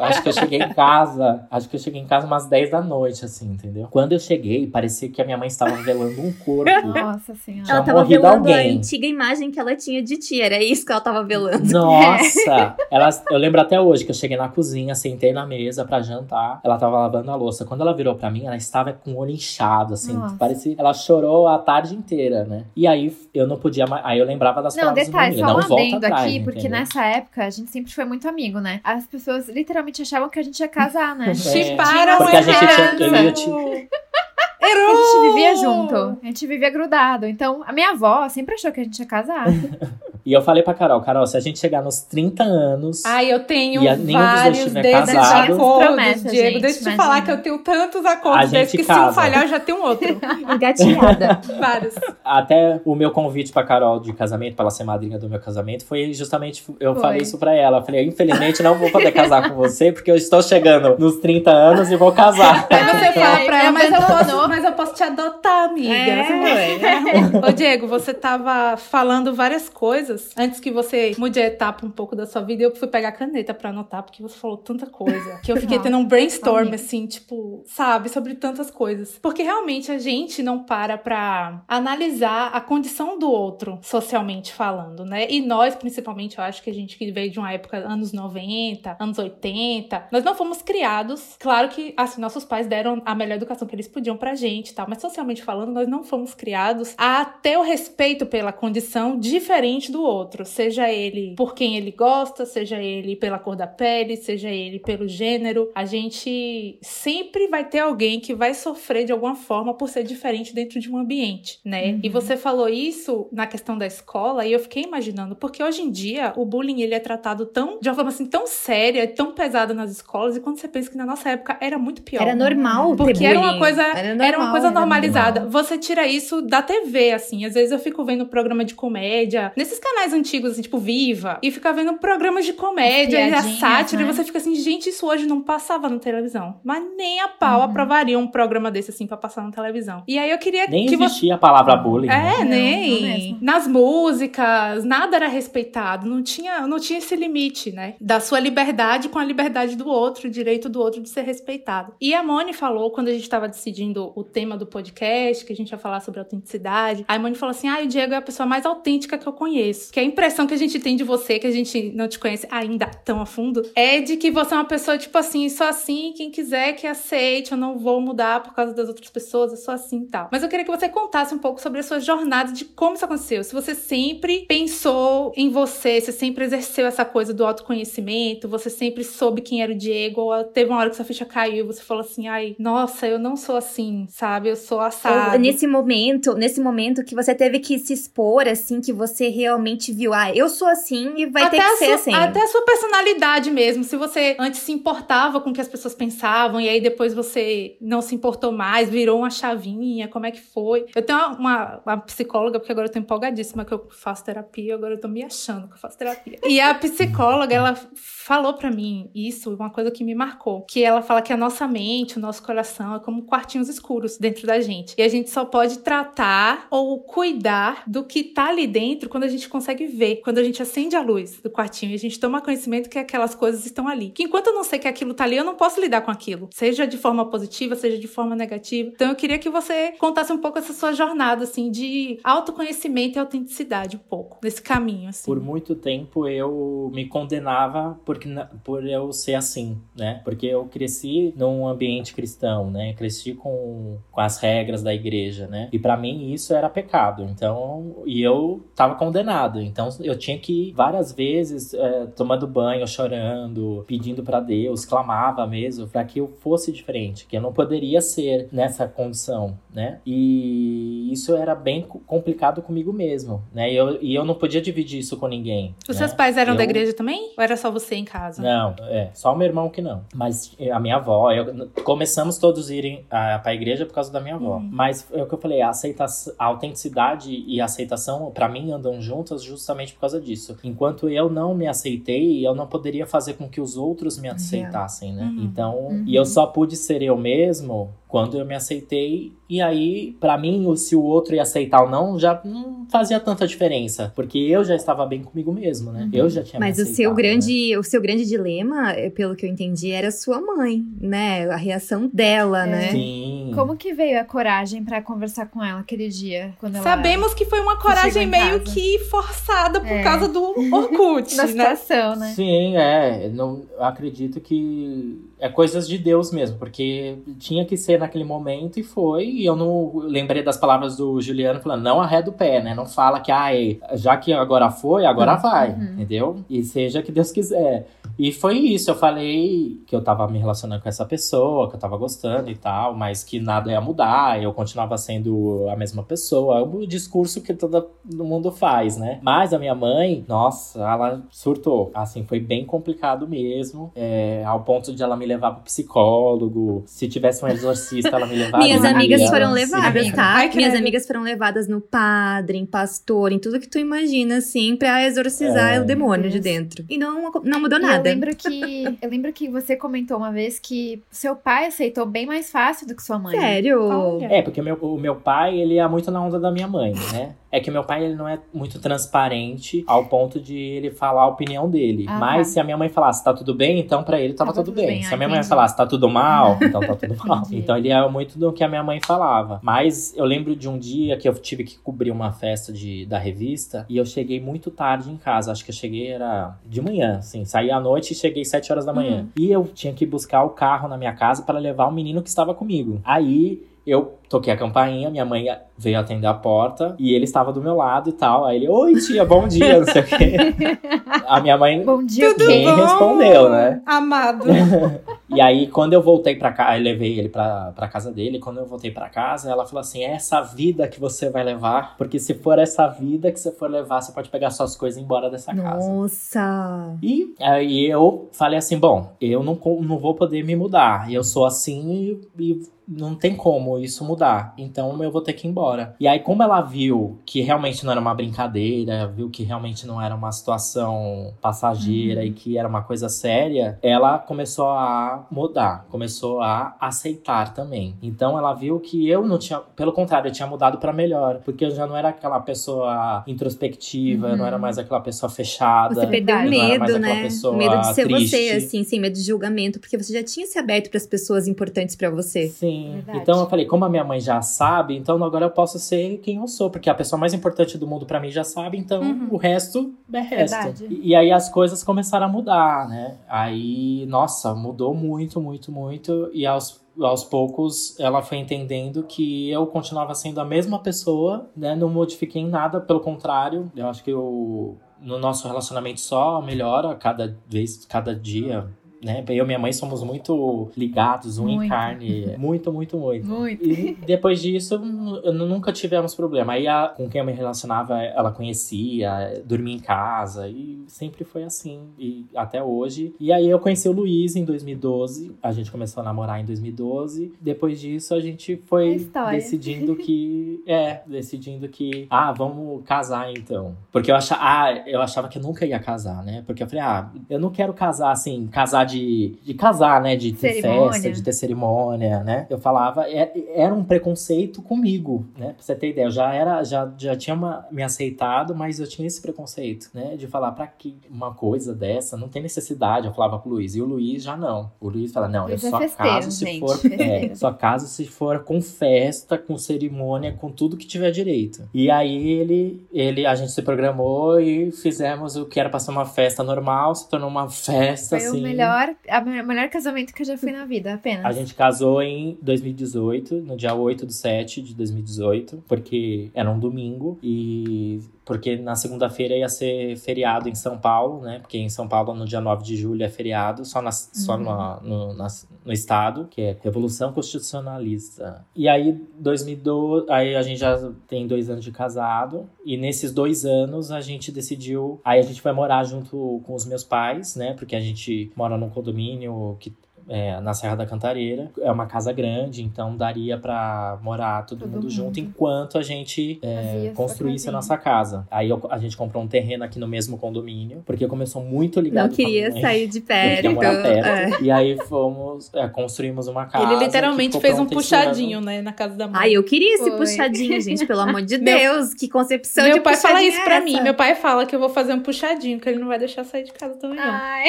[0.00, 2.80] acho que eu cheguei em casa, acho que eu cheguei em casa umas 10 da
[2.80, 3.88] noite, assim, entendeu?
[3.90, 6.70] Quando eu cheguei, parecia que a minha mãe estava velando um corpo.
[6.86, 7.70] Nossa senhora.
[7.70, 8.54] Ela tava velando alguém.
[8.54, 11.72] a antiga imagem que ela tinha de ti, era isso que ela tava velando.
[11.72, 12.76] Nossa!
[12.90, 16.60] ela, eu lembro até hoje que eu cheguei na cozinha, sentei na mesa pra jantar,
[16.62, 17.64] ela tava lavando a louça.
[17.64, 20.12] Quando ela virou pra mim, mim, ela estava com o olho inchado, assim.
[20.12, 20.36] Nossa.
[20.36, 20.74] Parecia.
[20.78, 22.64] Ela chorou a tarde inteira, né?
[22.74, 24.04] E aí eu não podia mais.
[24.04, 27.44] Aí eu lembrava das não, palavras detalhe, Não, só um adendo aqui, porque nessa época
[27.44, 28.80] a gente sempre foi muito amigo, né?
[28.84, 31.34] As pessoas literalmente achavam que a gente ia casar, né?
[31.34, 33.88] Chiparam é, porque a gente tinha, eu ia
[34.36, 34.64] te...
[34.64, 37.26] A gente vivia junto, a gente vivia grudado.
[37.26, 39.46] Então, a minha avó sempre achou que a gente ia casar.
[40.26, 43.04] E eu falei pra Carol, Carol, se a gente chegar nos 30 anos.
[43.04, 43.80] Ai, eu tenho
[44.12, 46.34] vários desses acordos, Diego.
[46.34, 49.04] Gente, deixa eu te falar que eu tenho tantos acordos desses que casa.
[49.04, 50.08] se um falhar, eu já tenho outro.
[50.52, 51.40] Engatilhada.
[51.60, 51.94] vários.
[52.24, 55.86] Até o meu convite pra Carol de casamento, pra ela ser madrinha do meu casamento,
[55.86, 56.64] foi justamente.
[56.80, 57.02] Eu foi.
[57.02, 57.78] falei isso pra ela.
[57.78, 61.52] Eu falei, infelizmente não vou poder casar com você, porque eu estou chegando nos 30
[61.52, 62.66] anos e vou casar.
[62.68, 65.94] Aí você fala pra ela, mas eu, posso, mas eu posso te adotar, amiga.
[65.94, 67.48] É.
[67.48, 70.32] Ô, Diego, você tava falando várias coisas.
[70.36, 73.12] Antes que você mude a etapa um pouco da sua vida, eu fui pegar a
[73.12, 75.40] caneta para anotar, porque você falou tanta coisa.
[75.42, 79.18] Que eu fiquei tendo um brainstorm, assim, tipo, sabe, sobre tantas coisas.
[79.20, 85.26] Porque realmente a gente não para pra analisar a condição do outro, socialmente falando, né?
[85.30, 88.96] E nós, principalmente, eu acho que a gente que veio de uma época, anos 90,
[88.98, 91.36] anos 80, nós não fomos criados.
[91.38, 94.86] Claro que, assim, nossos pais deram a melhor educação que eles podiam pra gente, tá?
[94.88, 100.02] Mas socialmente falando, nós não fomos criados a ter o respeito pela condição diferente do
[100.02, 104.78] outro, seja ele por quem ele gosta, seja ele pela cor da pele, seja ele
[104.78, 105.70] pelo gênero.
[105.74, 110.54] A gente sempre vai ter alguém que vai sofrer de alguma forma por ser diferente
[110.54, 111.92] dentro de um ambiente, né?
[111.92, 112.00] Uhum.
[112.02, 115.90] E você falou isso na questão da escola e eu fiquei imaginando, porque hoje em
[115.90, 119.74] dia o bullying ele é tratado tão de uma forma assim tão séria, tão pesada
[119.74, 122.22] nas escolas e quando você pensa que na nossa época era muito pior.
[122.22, 125.46] Era normal, porque era uma coisa era, normal, era uma coisa normalizada.
[125.46, 129.78] Você tira isso da TV assim, às vezes eu fico vendo programa de comédia nesses
[129.78, 134.08] canais antigos, assim, tipo Viva, e ficar vendo programas de comédia e a sátira, né?
[134.08, 136.60] e você fica assim, gente, isso hoje não passava na televisão.
[136.62, 137.64] Mas nem a pau uhum.
[137.64, 140.02] aprovaria um programa desse, assim, pra passar na televisão.
[140.06, 141.34] E aí eu queria nem que existia você...
[141.34, 142.08] a palavra bullying.
[142.08, 142.44] É, né?
[142.44, 143.32] nem.
[143.32, 146.06] Não Nas músicas, nada era respeitado.
[146.08, 147.94] Não tinha, não tinha esse limite, né?
[148.00, 151.94] Da sua liberdade com a liberdade do outro, o direito do outro de ser respeitado.
[152.00, 155.56] E a Moni falou, quando a gente tava decidindo o tema do podcast, que a
[155.56, 157.04] gente ia falar sobre autenticidade.
[157.06, 159.32] Aí a Moni falou assim: ah, o Diego é a pessoa mais autêntica que eu
[159.32, 159.92] conheço.
[159.92, 162.46] Que a impressão que a gente tem de você, que a gente não te conhece
[162.50, 166.12] ainda tão a fundo, é de que você é uma pessoa, tipo assim, só assim,
[166.16, 169.74] quem quiser que aceite, eu não vou mudar por causa das outras pessoas, eu sou
[169.74, 170.28] assim e tal.
[170.32, 173.04] Mas eu queria que você contasse um pouco sobre a sua jornada de como isso
[173.04, 173.44] aconteceu.
[173.44, 179.04] Se você sempre pensou em você, você sempre exerceu essa coisa do autoconhecimento, você sempre
[179.04, 182.02] soube quem era o Diego, ou teve uma hora que sua ficha caiu você falou
[182.02, 184.48] assim, ai, nossa, eu não sou assim, sabe?
[184.48, 185.32] Eu sou assado.
[185.32, 189.92] Ou nesse momento, nesse momento que você teve que se expor, assim, que você realmente
[189.92, 192.14] viu, ah, eu sou assim e vai até ter que ser assim.
[192.14, 193.84] Até a sua personalidade mesmo.
[193.84, 197.76] Se você antes se importava com o que as pessoas pensavam e aí depois você
[197.80, 200.86] não se importou mais, virou uma chavinha, como é que foi?
[200.94, 204.74] Eu tenho uma, uma, uma psicóloga, porque agora eu tô empolgadíssima que eu faço terapia,
[204.74, 206.38] agora eu tô me achando que eu faço terapia.
[206.44, 211.02] E a psicóloga, ela falou para mim isso, uma coisa que me marcou, que ela
[211.02, 214.94] fala que a nossa mente, o nosso coração é como quartinhos escuros dentro da gente.
[214.98, 219.28] E a gente só pode tratar ou cuidar do que tá ali dentro quando a
[219.28, 222.40] gente consegue ver, quando a gente acende a luz do quartinho e a gente toma
[222.40, 224.10] conhecimento que aquelas coisas estão ali.
[224.10, 226.48] Que enquanto eu não sei que aquilo tá ali, eu não posso lidar com aquilo,
[226.52, 228.90] seja de forma positiva, seja de forma negativa.
[228.94, 233.20] Então eu queria que você contasse um pouco essa sua jornada assim de autoconhecimento e
[233.20, 235.24] autenticidade um pouco nesse caminho assim.
[235.24, 238.28] Por muito tempo eu me condenava porque
[238.64, 240.20] por eu ser assim, né?
[240.24, 242.94] Porque eu cresci num ambiente cristão, né?
[242.94, 243.65] Cresci com,
[244.10, 245.68] com as regras da igreja, né?
[245.72, 247.24] E para mim isso era pecado.
[247.24, 249.60] Então, e eu tava condenado.
[249.60, 255.86] Então eu tinha que várias vezes é, tomando banho, chorando, pedindo para Deus, clamava mesmo
[255.86, 259.98] para que eu fosse diferente, que eu não poderia ser nessa condição, né?
[260.06, 263.70] E isso era bem complicado comigo mesmo, né?
[263.70, 265.74] E eu, e eu não podia dividir isso com ninguém.
[265.86, 266.06] Os né?
[266.06, 266.56] seus pais eram eu...
[266.56, 267.34] da igreja também?
[267.36, 268.40] Ou era só você em casa?
[268.40, 270.02] Não, é, só o meu irmão que não.
[270.14, 274.10] Mas eh, a minha avó, eu, começamos todos a irem a, pra igreja por causa
[274.10, 274.56] da minha avó.
[274.56, 274.68] Uhum.
[274.72, 278.72] Mas é o que eu falei, a, aceitação, a autenticidade e a aceitação, para mim,
[278.72, 280.56] andam juntas justamente por causa disso.
[280.64, 285.12] Enquanto eu não me aceitei, eu não poderia fazer com que os outros me aceitassem,
[285.12, 285.24] né?
[285.24, 285.44] Uhum.
[285.44, 286.04] Então, Uhum.
[286.06, 289.32] e eu só pude ser eu mesmo quando eu me aceitei.
[289.48, 293.46] E aí, para mim, se o outro ia aceitar ou não, já não fazia tanta
[293.46, 294.12] diferença.
[294.14, 296.08] Porque eu já estava bem comigo mesmo, né?
[296.12, 297.22] Eu já tinha Mas me o seu aceitado, né?
[297.22, 301.48] grande, o seu grande dilema, eh, pelo que eu entendi, era sua mãe, né?
[301.50, 302.90] A reação dela, né?
[302.90, 303.52] Sim.
[303.54, 306.54] Como que veio a coragem pra conversar com ela aquele dia?
[306.58, 306.84] Quando ela...
[306.84, 308.74] Sabemos que foi uma coragem meio casa.
[308.74, 310.02] que forçada por É.
[310.02, 310.42] causa do
[310.74, 311.48] Orkut, Da né?
[311.76, 312.32] situação, né?
[312.34, 313.28] Sim, é.
[313.28, 318.80] Não, eu acredito que é coisas de Deus mesmo, porque tinha que ser naquele momento
[318.80, 319.26] e foi.
[319.26, 322.74] E eu não lembrei das palavras do Juliano falando, não arreda o pé, né?
[322.74, 326.44] Não fala que, ai, já que agora foi, agora vai, entendeu?
[326.48, 327.86] E seja que Deus quiser.
[328.18, 331.80] E foi isso, eu falei que eu tava me relacionando com essa pessoa, que eu
[331.80, 336.60] tava gostando e tal, mas que nada ia mudar, eu continuava sendo a mesma pessoa.
[336.60, 339.18] É o discurso que todo mundo faz, né?
[339.22, 341.90] Mas a minha mãe, nossa, ela surtou.
[341.92, 346.82] Assim, foi bem complicado mesmo, é, ao ponto de ela me levar pro psicólogo.
[346.86, 348.66] Se tivesse um exorcista, ela me levaria.
[348.66, 349.54] Minhas amigas foram Sim.
[349.54, 350.24] levadas, tá?
[350.36, 350.50] Ai.
[350.54, 355.04] Minhas amigas foram levadas no padre, em pastor, em tudo que tu imagina, assim, pra
[355.06, 355.80] exorcizar É.
[355.80, 356.84] o demônio de dentro.
[356.88, 358.08] E não, não mudou E Eu nada.
[358.08, 362.50] lembro que eu lembro que você comentou uma vez que seu pai aceitou bem mais
[362.50, 363.38] fácil do que sua mãe.
[363.38, 363.82] Sério?
[363.82, 364.26] Olha.
[364.26, 367.34] É, porque meu, o meu pai, ele é muito na onda da minha mãe, né?
[367.56, 371.26] É que meu pai, ele não é muito transparente ao ponto de ele falar a
[371.26, 372.04] opinião dele.
[372.06, 372.52] Ah, Mas tá.
[372.52, 374.86] se a minha mãe falasse, tá tudo bem, então pra ele tava, tudo, tudo bem.
[374.86, 377.42] bem, Se a ah, minha mãe falasse, tá tudo mal, então tá tudo mal.
[377.50, 379.58] Então ele é muito do que a minha mãe falava.
[379.62, 383.16] Mas eu lembro de um dia que eu tive que cobrir uma festa de, da
[383.16, 385.50] revista e eu cheguei muito tarde em casa.
[385.50, 387.42] Acho que eu cheguei, era de manhã, assim.
[387.46, 389.20] Saí à noite e cheguei sete horas da manhã.
[389.20, 389.28] Uhum.
[389.38, 392.28] E eu tinha que buscar o carro na minha casa para levar o menino que
[392.28, 393.00] estava comigo.
[393.02, 395.46] Aí eu toquei a campainha, minha mãe
[395.78, 398.44] veio atender a porta e ele estava do meu lado e tal.
[398.44, 400.36] Aí ele, oi tia, bom dia, não sei o quê.
[401.26, 402.76] A minha mãe Bom dia, Tudo nem bom?
[402.76, 403.82] respondeu, né?
[403.86, 404.44] Amado.
[405.28, 408.38] E aí, quando eu voltei pra casa, eu levei ele pra, pra casa dele.
[408.38, 411.96] Quando eu voltei pra casa, ela falou assim: é essa vida que você vai levar.
[411.96, 415.00] Porque se for essa vida que você for levar, você pode pegar suas coisas e
[415.00, 415.90] ir embora dessa casa.
[415.90, 416.96] Nossa.
[417.02, 421.12] E aí eu falei assim: bom, eu não, não vou poder me mudar.
[421.12, 424.54] Eu sou assim e, e não tem como isso mudar.
[424.56, 425.94] Então eu vou ter que ir embora.
[425.98, 430.00] E aí, como ela viu que realmente não era uma brincadeira, viu que realmente não
[430.00, 436.40] era uma situação passageira e que era uma coisa séria, ela começou a mudar, começou
[436.40, 437.96] a aceitar também.
[438.02, 441.64] Então ela viu que eu não tinha, pelo contrário, eu tinha mudado pra melhor, porque
[441.64, 445.94] eu já não era aquela pessoa introspectiva, eu não era mais aquela pessoa fechada.
[445.94, 447.28] Você perdeu o medo, né?
[447.56, 448.28] medo de ser triste.
[448.28, 451.96] você, assim, sem medo de julgamento, porque você já tinha se aberto pras pessoas importantes
[451.96, 452.48] pra você.
[452.48, 452.75] Sim.
[452.94, 453.18] Verdade.
[453.18, 456.36] Então eu falei, como a minha mãe já sabe, então agora eu posso ser quem
[456.36, 459.28] eu sou, porque a pessoa mais importante do mundo para mim já sabe, então uhum.
[459.30, 460.84] o resto é resto.
[460.84, 463.16] E, e, aí as coisas começaram a mudar, né?
[463.28, 466.30] Aí, nossa, mudou muito, muito, muito.
[466.32, 471.76] E aos aos poucos ela foi entendendo que eu continuava sendo a mesma pessoa, né?
[471.76, 476.94] Não modifiquei em nada, pelo contrário, eu acho que eu, no nosso relacionamento só melhora
[476.94, 478.66] cada vez, cada dia
[479.02, 479.24] né?
[479.28, 481.64] Eu e minha mãe somos muito ligados, um muito.
[481.64, 482.36] em carne.
[482.46, 483.26] Muito, muito, muito.
[483.26, 483.64] Muito.
[483.64, 486.52] E depois disso, nunca tivemos problema.
[486.52, 490.48] Aí a, com quem eu me relacionava, ela conhecia, dormia em casa.
[490.48, 491.80] E sempre foi assim.
[491.98, 493.14] E até hoje.
[493.18, 495.34] E aí eu conheci o Luiz em 2012.
[495.42, 497.32] A gente começou a namorar em 2012.
[497.40, 500.62] Depois disso, a gente foi decidindo que.
[500.66, 502.06] É, decidindo que.
[502.10, 503.76] Ah, vamos casar então.
[503.90, 506.42] Porque eu achava, ah, eu achava que eu nunca ia casar, né?
[506.46, 510.16] Porque eu falei, ah, eu não quero casar assim, casar de, de casar, né?
[510.16, 510.92] De ter cerimônia.
[510.92, 512.46] festa, de ter cerimônia, né?
[512.48, 515.48] Eu falava, é, era um preconceito comigo, né?
[515.48, 518.86] Pra você ter ideia, eu já era, já, já tinha uma, me aceitado, mas eu
[518.86, 520.16] tinha esse preconceito, né?
[520.16, 522.16] De falar, pra que uma coisa dessa?
[522.16, 523.06] Não tem necessidade.
[523.06, 523.74] Eu falava pro Luiz.
[523.74, 524.70] E o Luiz já não.
[524.80, 526.80] O Luiz fala, não, Luiz eu é só festeiro, caso se gente, for.
[526.92, 531.68] É, só caso se for com festa, com cerimônia, com tudo que tiver direito.
[531.72, 535.90] E aí ele, ele, a gente se programou e fizemos o que era pra ser
[535.90, 538.38] uma festa normal, se tornou uma festa Foi assim.
[538.38, 541.24] O melhor melhor, a melhor casamento que eu já fui na vida, apenas.
[541.24, 546.58] A gente casou em 2018, no dia 8 de 7 de 2018, porque era um
[546.58, 551.38] domingo e porque na segunda-feira ia ser feriado em São Paulo, né?
[551.38, 554.42] Porque em São Paulo, no dia 9 de julho, é feriado, só, na, só uhum.
[554.42, 555.28] no, no, na,
[555.64, 558.44] no estado, que é Revolução Constitucionalista.
[558.54, 563.44] E aí, 2012, aí a gente já tem dois anos de casado, e nesses dois
[563.44, 565.00] anos a gente decidiu.
[565.04, 567.54] Aí a gente vai morar junto com os meus pais, né?
[567.54, 569.72] Porque a gente mora num condomínio que
[570.08, 571.50] é, na Serra da Cantareira.
[571.60, 575.82] É uma casa grande, então daria para morar todo, todo mundo, mundo, junto enquanto a
[575.82, 578.26] gente é, construísse a nossa casa.
[578.30, 582.08] Aí eu, a gente comprou um terreno aqui no mesmo condomínio, porque começou muito ligado
[582.08, 583.56] Não queria sair de perto.
[583.56, 583.86] perto.
[583.86, 584.42] É.
[584.42, 586.72] E aí fomos, é, construímos uma casa.
[586.72, 589.20] Ele literalmente fez um puxadinho, né, na casa da mãe.
[589.22, 589.98] Ai, eu queria esse Foi.
[589.98, 591.94] puxadinho, gente, pelo amor de Deus.
[591.94, 593.80] que concepção meu de pai fala isso é pra mim.
[593.80, 596.44] Meu pai fala que eu vou fazer um puxadinho, que ele não vai deixar sair
[596.44, 597.04] de casa também, não.
[597.04, 597.48] Ai.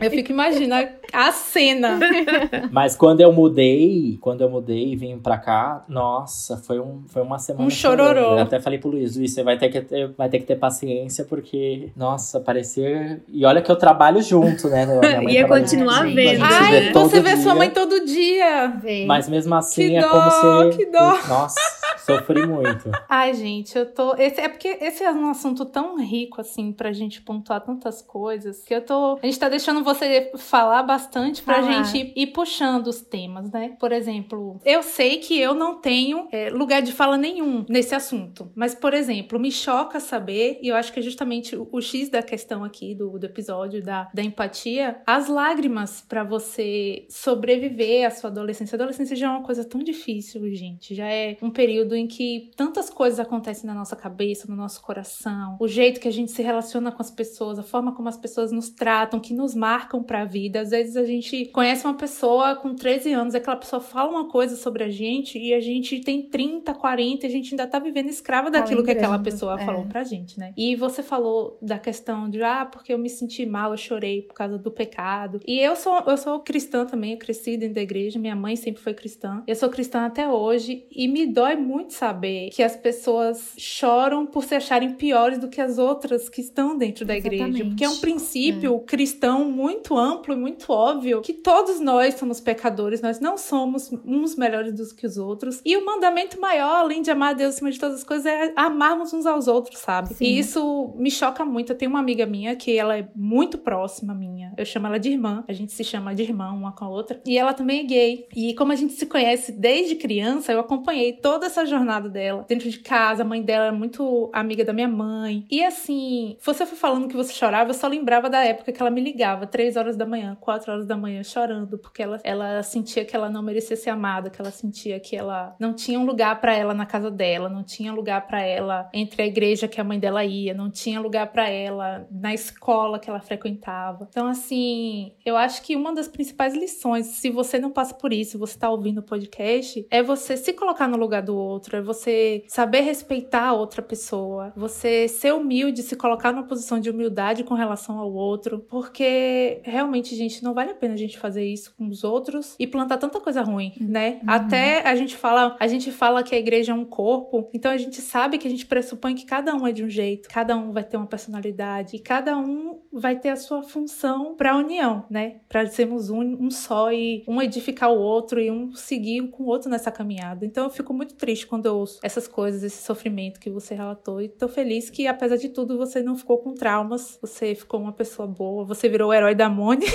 [0.00, 1.93] Eu fico imaginando a cena
[2.70, 7.22] Mas quando eu mudei, quando eu mudei e vim pra cá, nossa, foi, um, foi
[7.22, 7.66] uma semana.
[7.66, 8.36] Um chororô.
[8.36, 10.56] Eu até falei pro Luiz, Luiz, você vai ter, que ter, vai ter que ter
[10.56, 13.22] paciência, porque, nossa, parecia.
[13.28, 14.86] E olha que eu trabalho junto, né?
[15.28, 16.42] Ia continuar vendo.
[16.42, 18.68] Ai, você vê sua mãe todo dia.
[18.80, 19.04] Vê.
[19.06, 20.78] Mas mesmo assim que é dó, como se.
[20.78, 21.18] Que dó.
[21.28, 21.60] Nossa.
[22.04, 22.90] Sofri muito.
[23.08, 24.14] Ai, gente, eu tô.
[24.16, 28.62] Esse, é porque esse é um assunto tão rico, assim, pra gente pontuar tantas coisas,
[28.62, 29.18] que eu tô.
[29.22, 33.76] A gente tá deixando você falar bastante pra gente ir puxando os temas, né?
[33.78, 38.50] Por exemplo, eu sei que eu não tenho é, lugar de fala nenhum nesse assunto.
[38.54, 42.08] Mas, por exemplo, me choca saber, e eu acho que é justamente o, o X
[42.08, 48.10] da questão aqui do, do episódio da, da empatia, as lágrimas para você sobreviver à
[48.10, 48.76] sua adolescência.
[48.76, 50.94] A adolescência já é uma coisa tão difícil, gente.
[50.94, 55.56] Já é um período em que tantas coisas acontecem na nossa cabeça, no nosso coração,
[55.60, 58.52] o jeito que a gente se relaciona com as pessoas, a forma como as pessoas
[58.52, 60.60] nos tratam, que nos marcam para a vida.
[60.60, 64.54] Às vezes a gente conhece uma pessoa com 13 anos, aquela pessoa fala uma coisa
[64.56, 68.08] sobre a gente e a gente tem 30, 40 e a gente ainda tá vivendo
[68.08, 69.64] escrava daquilo que aquela pessoa é.
[69.64, 70.52] falou pra gente, né?
[70.56, 74.34] E você falou da questão de, ah, porque eu me senti mal, eu chorei por
[74.34, 75.40] causa do pecado.
[75.46, 78.82] E eu sou, eu sou cristã também, eu cresci dentro da igreja, minha mãe sempre
[78.82, 79.42] foi cristã.
[79.46, 84.44] Eu sou cristã até hoje e me dói muito saber que as pessoas choram por
[84.44, 87.46] se acharem piores do que as outras que estão dentro da Exatamente.
[87.48, 87.64] igreja.
[87.70, 88.78] Porque é um princípio é.
[88.80, 91.32] cristão muito amplo e muito óbvio que
[91.64, 95.62] todos nós somos pecadores, nós não somos uns melhores do que os outros.
[95.64, 98.52] E o mandamento maior, além de amar a Deus acima de todas as coisas, é
[98.54, 100.12] amarmos uns aos outros, sabe?
[100.12, 100.24] Sim.
[100.24, 101.72] E isso me choca muito.
[101.72, 104.52] Eu tenho uma amiga minha que ela é muito próxima minha.
[104.58, 105.42] Eu chamo ela de irmã.
[105.48, 107.18] A gente se chama de irmã uma com a outra.
[107.24, 108.28] E ela também é gay.
[108.36, 112.68] E como a gente se conhece desde criança, eu acompanhei toda essa jornada dela dentro
[112.68, 113.22] de casa.
[113.22, 115.46] A mãe dela era muito amiga da minha mãe.
[115.50, 118.90] E assim, você foi falando que você chorava, eu só lembrava da época que ela
[118.90, 123.04] me ligava, três horas da manhã, quatro horas da manhã, chorando, porque ela, ela sentia
[123.04, 126.40] que ela não merecia ser amada, que ela sentia que ela não tinha um lugar
[126.40, 129.84] para ela na casa dela, não tinha lugar para ela entre a igreja que a
[129.84, 134.06] mãe dela ia, não tinha lugar para ela na escola que ela frequentava.
[134.10, 138.38] Então, assim, eu acho que uma das principais lições, se você não passa por isso,
[138.38, 141.80] você tá ouvindo o podcast, é você se colocar no lugar do outro outro, é
[141.80, 147.44] você saber respeitar a outra pessoa, você ser humilde, se colocar numa posição de humildade
[147.44, 151.74] com relação ao outro, porque realmente, gente, não vale a pena a gente fazer isso
[151.76, 154.20] com os outros e plantar tanta coisa ruim, né?
[154.22, 154.30] Uhum.
[154.30, 157.76] Até a gente fala, a gente fala que a igreja é um corpo, então a
[157.76, 160.72] gente sabe que a gente pressupõe que cada um é de um jeito, cada um
[160.72, 165.04] vai ter uma personalidade e cada um vai ter a sua função para a união,
[165.10, 165.40] né?
[165.48, 169.46] Para sermos um, um só e um edificar o outro e um seguir com o
[169.46, 170.44] outro nessa caminhada.
[170.44, 174.20] Então eu fico muito triste quando eu ouço essas coisas, esse sofrimento que você relatou
[174.20, 177.92] e tô feliz que apesar de tudo você não ficou com traumas, você ficou uma
[177.92, 179.86] pessoa boa, você virou o herói da Mone.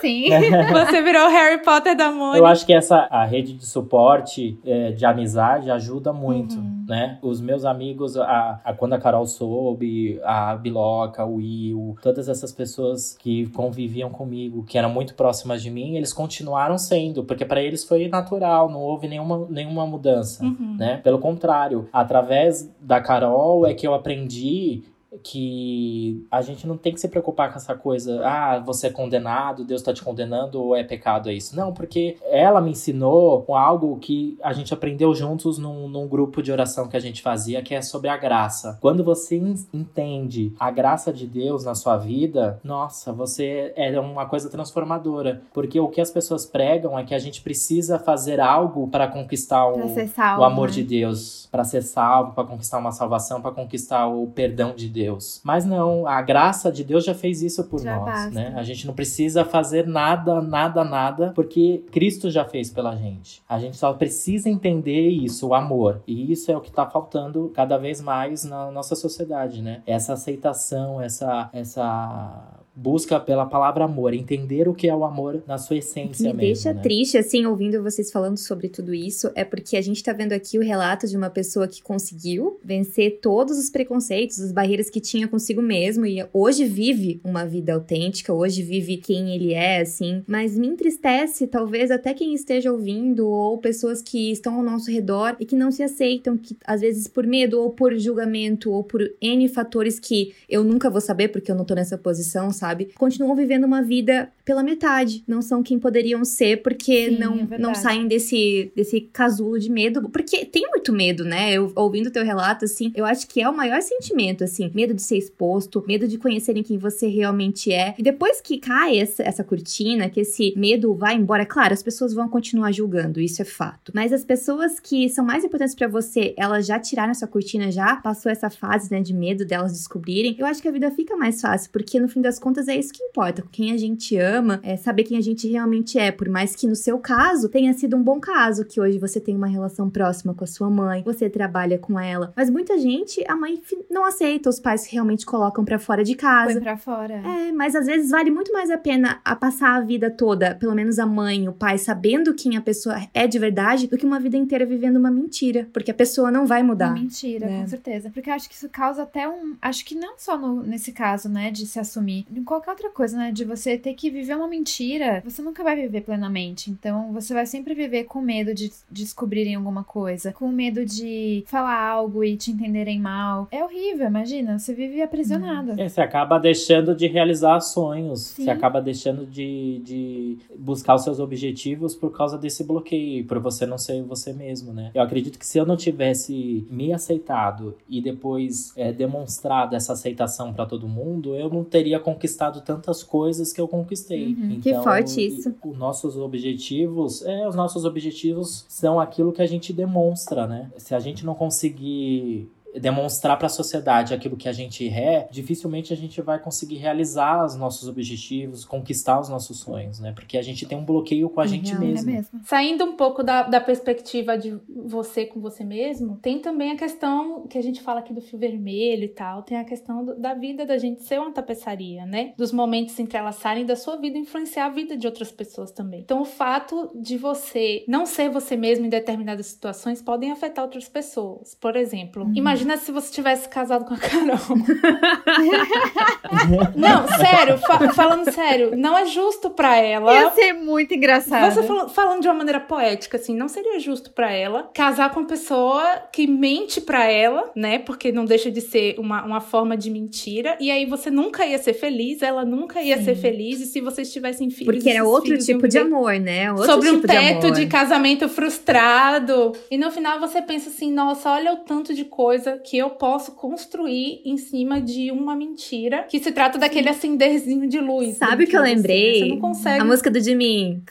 [0.00, 0.28] Sim.
[0.72, 2.38] você virou o Harry Potter da Mone.
[2.38, 6.84] Eu acho que essa a rede de suporte é, de amizade ajuda muito, uhum.
[6.88, 7.18] né?
[7.22, 12.52] Os meus amigos, a, a, quando a Carol soube, a Biloca, o Will, todas essas
[12.52, 17.62] pessoas que conviviam comigo, que eram muito próximas de mim, eles continuaram sendo, porque para
[17.62, 20.76] eles foi natural, não houve nenhuma, nenhuma mudança, uhum.
[20.78, 20.96] né?
[20.98, 24.82] Pelo contrário, através da Carol é que eu aprendi
[25.22, 29.64] que a gente não tem que se preocupar com essa coisa, ah, você é condenado,
[29.64, 31.56] Deus está te condenando ou é pecado é isso.
[31.56, 36.52] Não, porque ela me ensinou algo que a gente aprendeu juntos num, num grupo de
[36.52, 38.78] oração que a gente fazia, que é sobre a graça.
[38.80, 39.36] Quando você
[39.72, 45.42] entende a graça de Deus na sua vida, nossa, você é uma coisa transformadora.
[45.52, 49.66] Porque o que as pessoas pregam é que a gente precisa fazer algo para conquistar
[49.66, 50.74] o, salvo, o amor né?
[50.74, 54.99] de Deus, para ser salvo, para conquistar uma salvação, para conquistar o perdão de Deus.
[55.00, 55.40] Deus.
[55.42, 58.30] Mas não, a graça de Deus já fez isso por já nós, basta.
[58.30, 58.52] né?
[58.54, 63.42] A gente não precisa fazer nada, nada, nada, porque Cristo já fez pela gente.
[63.48, 66.02] A gente só precisa entender isso, o amor.
[66.06, 69.82] E isso é o que está faltando cada vez mais na nossa sociedade, né?
[69.86, 75.58] Essa aceitação, essa essa busca pela palavra amor, entender o que é o amor na
[75.58, 76.80] sua essência Me mesmo, deixa né?
[76.80, 80.58] triste, assim, ouvindo vocês falando sobre tudo isso, é porque a gente tá vendo aqui
[80.58, 85.28] o relato de uma pessoa que conseguiu vencer todos os preconceitos, as barreiras que tinha
[85.28, 90.56] consigo mesmo e hoje vive uma vida autêntica, hoje vive quem ele é, assim, mas
[90.56, 95.44] me entristece, talvez até quem esteja ouvindo ou pessoas que estão ao nosso redor e
[95.44, 99.48] que não se aceitam, que às vezes por medo ou por julgamento ou por N
[99.48, 102.69] fatores que eu nunca vou saber porque eu não tô nessa posição, sabe?
[102.70, 102.90] Sabe?
[102.96, 105.22] Continuam vivendo uma vida pela metade.
[105.26, 109.70] Não são quem poderiam ser porque Sim, não, é não saem desse, desse casulo de
[109.70, 110.08] medo.
[110.08, 111.52] Porque tem muito medo, né?
[111.52, 114.70] Eu ouvindo o teu relato, assim, eu acho que é o maior sentimento, assim.
[114.74, 117.94] Medo de ser exposto, medo de conhecerem quem você realmente é.
[117.98, 122.12] E depois que cai essa, essa cortina, que esse medo vai embora, claro, as pessoas
[122.12, 123.92] vão continuar julgando, isso é fato.
[123.94, 127.96] Mas as pessoas que são mais importantes para você, elas já tiraram essa cortina, já
[127.96, 130.36] passou essa fase, né, de medo delas descobrirem.
[130.38, 132.76] Eu acho que a vida fica mais fácil, porque no fim das contas contas, é
[132.76, 133.42] isso que importa.
[133.50, 136.12] Quem a gente ama, é saber quem a gente realmente é.
[136.12, 139.36] Por mais que no seu caso tenha sido um bom caso, que hoje você tem
[139.36, 142.32] uma relação próxima com a sua mãe, você trabalha com ela.
[142.36, 146.54] Mas muita gente, a mãe não aceita os pais realmente colocam para fora de casa.
[146.54, 147.14] Põe pra fora.
[147.14, 150.74] É, mas às vezes vale muito mais a pena a passar a vida toda, pelo
[150.74, 154.20] menos a mãe, o pai, sabendo quem a pessoa é de verdade, do que uma
[154.20, 155.68] vida inteira vivendo uma mentira.
[155.72, 156.88] Porque a pessoa não vai mudar.
[156.88, 157.60] Uma mentira, né?
[157.62, 158.10] com certeza.
[158.10, 159.56] Porque eu acho que isso causa até um.
[159.60, 163.32] Acho que não só no, nesse caso, né, de se assumir qualquer outra coisa, né?
[163.32, 166.70] De você ter que viver uma mentira, você nunca vai viver plenamente.
[166.70, 171.80] Então, você vai sempre viver com medo de descobrirem alguma coisa, com medo de falar
[171.80, 173.48] algo e te entenderem mal.
[173.50, 174.58] É horrível, imagina.
[174.58, 175.80] Você vive aprisionado.
[175.80, 178.20] É, você acaba deixando de realizar sonhos.
[178.20, 178.44] Sim.
[178.44, 183.66] Você acaba deixando de, de buscar os seus objetivos por causa desse bloqueio, por você
[183.66, 184.90] não ser você mesmo, né?
[184.94, 190.52] Eu acredito que se eu não tivesse me aceitado e depois é, demonstrado essa aceitação
[190.52, 192.29] para todo mundo, eu não teria conquistado
[192.62, 194.34] tantas coisas que eu conquistei.
[194.34, 195.54] Uhum, então, que forte isso.
[195.64, 200.70] Os nossos objetivos, é, os nossos objetivos são aquilo que a gente demonstra, né?
[200.76, 205.92] Se a gente não conseguir demonstrar para a sociedade aquilo que a gente é, dificilmente
[205.92, 210.12] a gente vai conseguir realizar os nossos objetivos, conquistar os nossos sonhos, né?
[210.12, 212.10] Porque a gente tem um bloqueio com a gente mesmo.
[212.10, 212.40] É mesmo.
[212.44, 217.46] Saindo um pouco da, da perspectiva de você com você mesmo, tem também a questão
[217.46, 220.34] que a gente fala aqui do fio vermelho e tal, tem a questão do, da
[220.34, 222.32] vida da gente ser uma tapeçaria, né?
[222.36, 226.00] Dos momentos se entrelaçarem da sua vida influenciar a vida de outras pessoas também.
[226.00, 230.88] Então, o fato de você não ser você mesmo em determinadas situações podem afetar outras
[230.88, 231.54] pessoas.
[231.54, 232.32] Por exemplo, uhum.
[232.34, 234.36] imagina Imagina se você tivesse casado com a Carol.
[236.76, 240.12] não, sério, fa falando sério, não é justo para ela.
[240.12, 241.54] Ia ser muito engraçado.
[241.54, 245.20] Você falando, falando de uma maneira poética, assim, não seria justo para ela casar com
[245.20, 247.78] uma pessoa que mente para ela, né?
[247.78, 250.58] Porque não deixa de ser uma, uma forma de mentira.
[250.60, 253.04] E aí você nunca ia ser feliz, ela nunca ia Sim.
[253.04, 253.58] ser feliz.
[253.60, 254.74] E se vocês tivessem filhos.
[254.74, 256.52] Porque era outro tipo de amor, né?
[256.52, 259.52] Outro sobre tipo um teto de, de casamento frustrado.
[259.70, 263.32] E no final você pensa assim: nossa, olha o tanto de coisa que eu posso
[263.32, 268.16] construir em cima de uma mentira que se trata daquele acenderzinho de luz.
[268.16, 269.20] Sabe o que eu lembrei?
[269.20, 269.80] Você, não consegue.
[269.80, 270.82] A música do Jimin.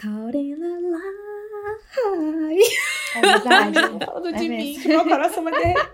[3.16, 3.80] É verdade.
[4.06, 5.90] Falando de é mim, que meu coração vai derreter.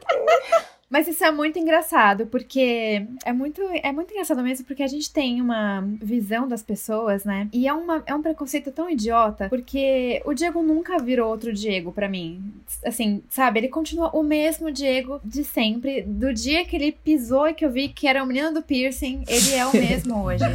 [0.96, 5.12] Mas isso é muito engraçado, porque é muito, é muito engraçado mesmo, porque a gente
[5.12, 7.50] tem uma visão das pessoas, né?
[7.52, 11.91] E é, uma, é um preconceito tão idiota, porque o Diego nunca virou outro Diego
[11.91, 12.41] para mim.
[12.86, 13.60] Assim, sabe?
[13.60, 16.02] Ele continua o mesmo Diego de sempre.
[16.02, 19.26] Do dia que ele pisou e que eu vi que era o menino do piercing,
[19.28, 20.46] ele é o mesmo hoje.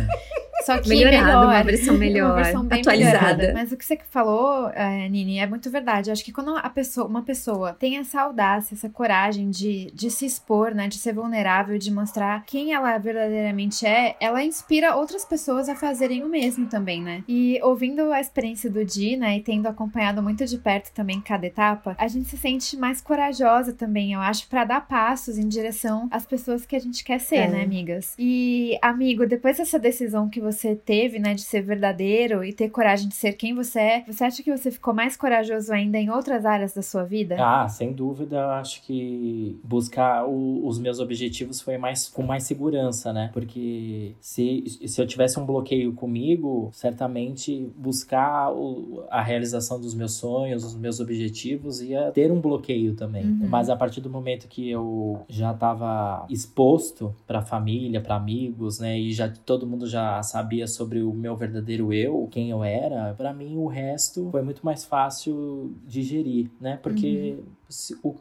[0.62, 1.44] Só que Melhorado, melhor.
[1.46, 3.36] uma versão melhor, uma versão atualizada.
[3.36, 3.52] Melhorada.
[3.54, 6.10] Mas o que você falou, é, Nini, é muito verdade.
[6.10, 10.10] Eu acho que quando a pessoa, uma pessoa tem essa audácia, essa coragem de, de
[10.10, 15.24] se expor, né, de ser vulnerável, de mostrar quem ela verdadeiramente é, ela inspira outras
[15.24, 17.24] pessoas a fazerem o mesmo também, né?
[17.26, 21.46] E ouvindo a experiência do Di, né, e tendo acompanhado muito de perto também cada
[21.46, 26.08] etapa, a gente se sente mais corajosa também, eu acho, para dar passos em direção
[26.10, 27.48] às pessoas que a gente quer ser, é.
[27.48, 28.14] né, amigas?
[28.18, 32.68] E, amigo, depois dessa decisão que você você teve, né, de ser verdadeiro e ter
[32.70, 36.10] coragem de ser quem você é, você acha que você ficou mais corajoso ainda em
[36.10, 37.36] outras áreas da sua vida?
[37.38, 42.44] Ah, sem dúvida, eu acho que buscar o, os meus objetivos foi mais com mais
[42.44, 43.30] segurança, né?
[43.32, 50.14] Porque se, se eu tivesse um bloqueio comigo, certamente buscar o, a realização dos meus
[50.14, 53.24] sonhos, os meus objetivos ia ter um bloqueio também.
[53.24, 53.48] Uhum.
[53.48, 58.98] Mas a partir do momento que eu já estava exposto para família, para amigos, né,
[58.98, 63.14] e já todo mundo já sabe sabia sobre o meu verdadeiro eu, quem eu era,
[63.14, 66.78] para mim o resto foi muito mais fácil digerir, né?
[66.82, 67.59] Porque uhum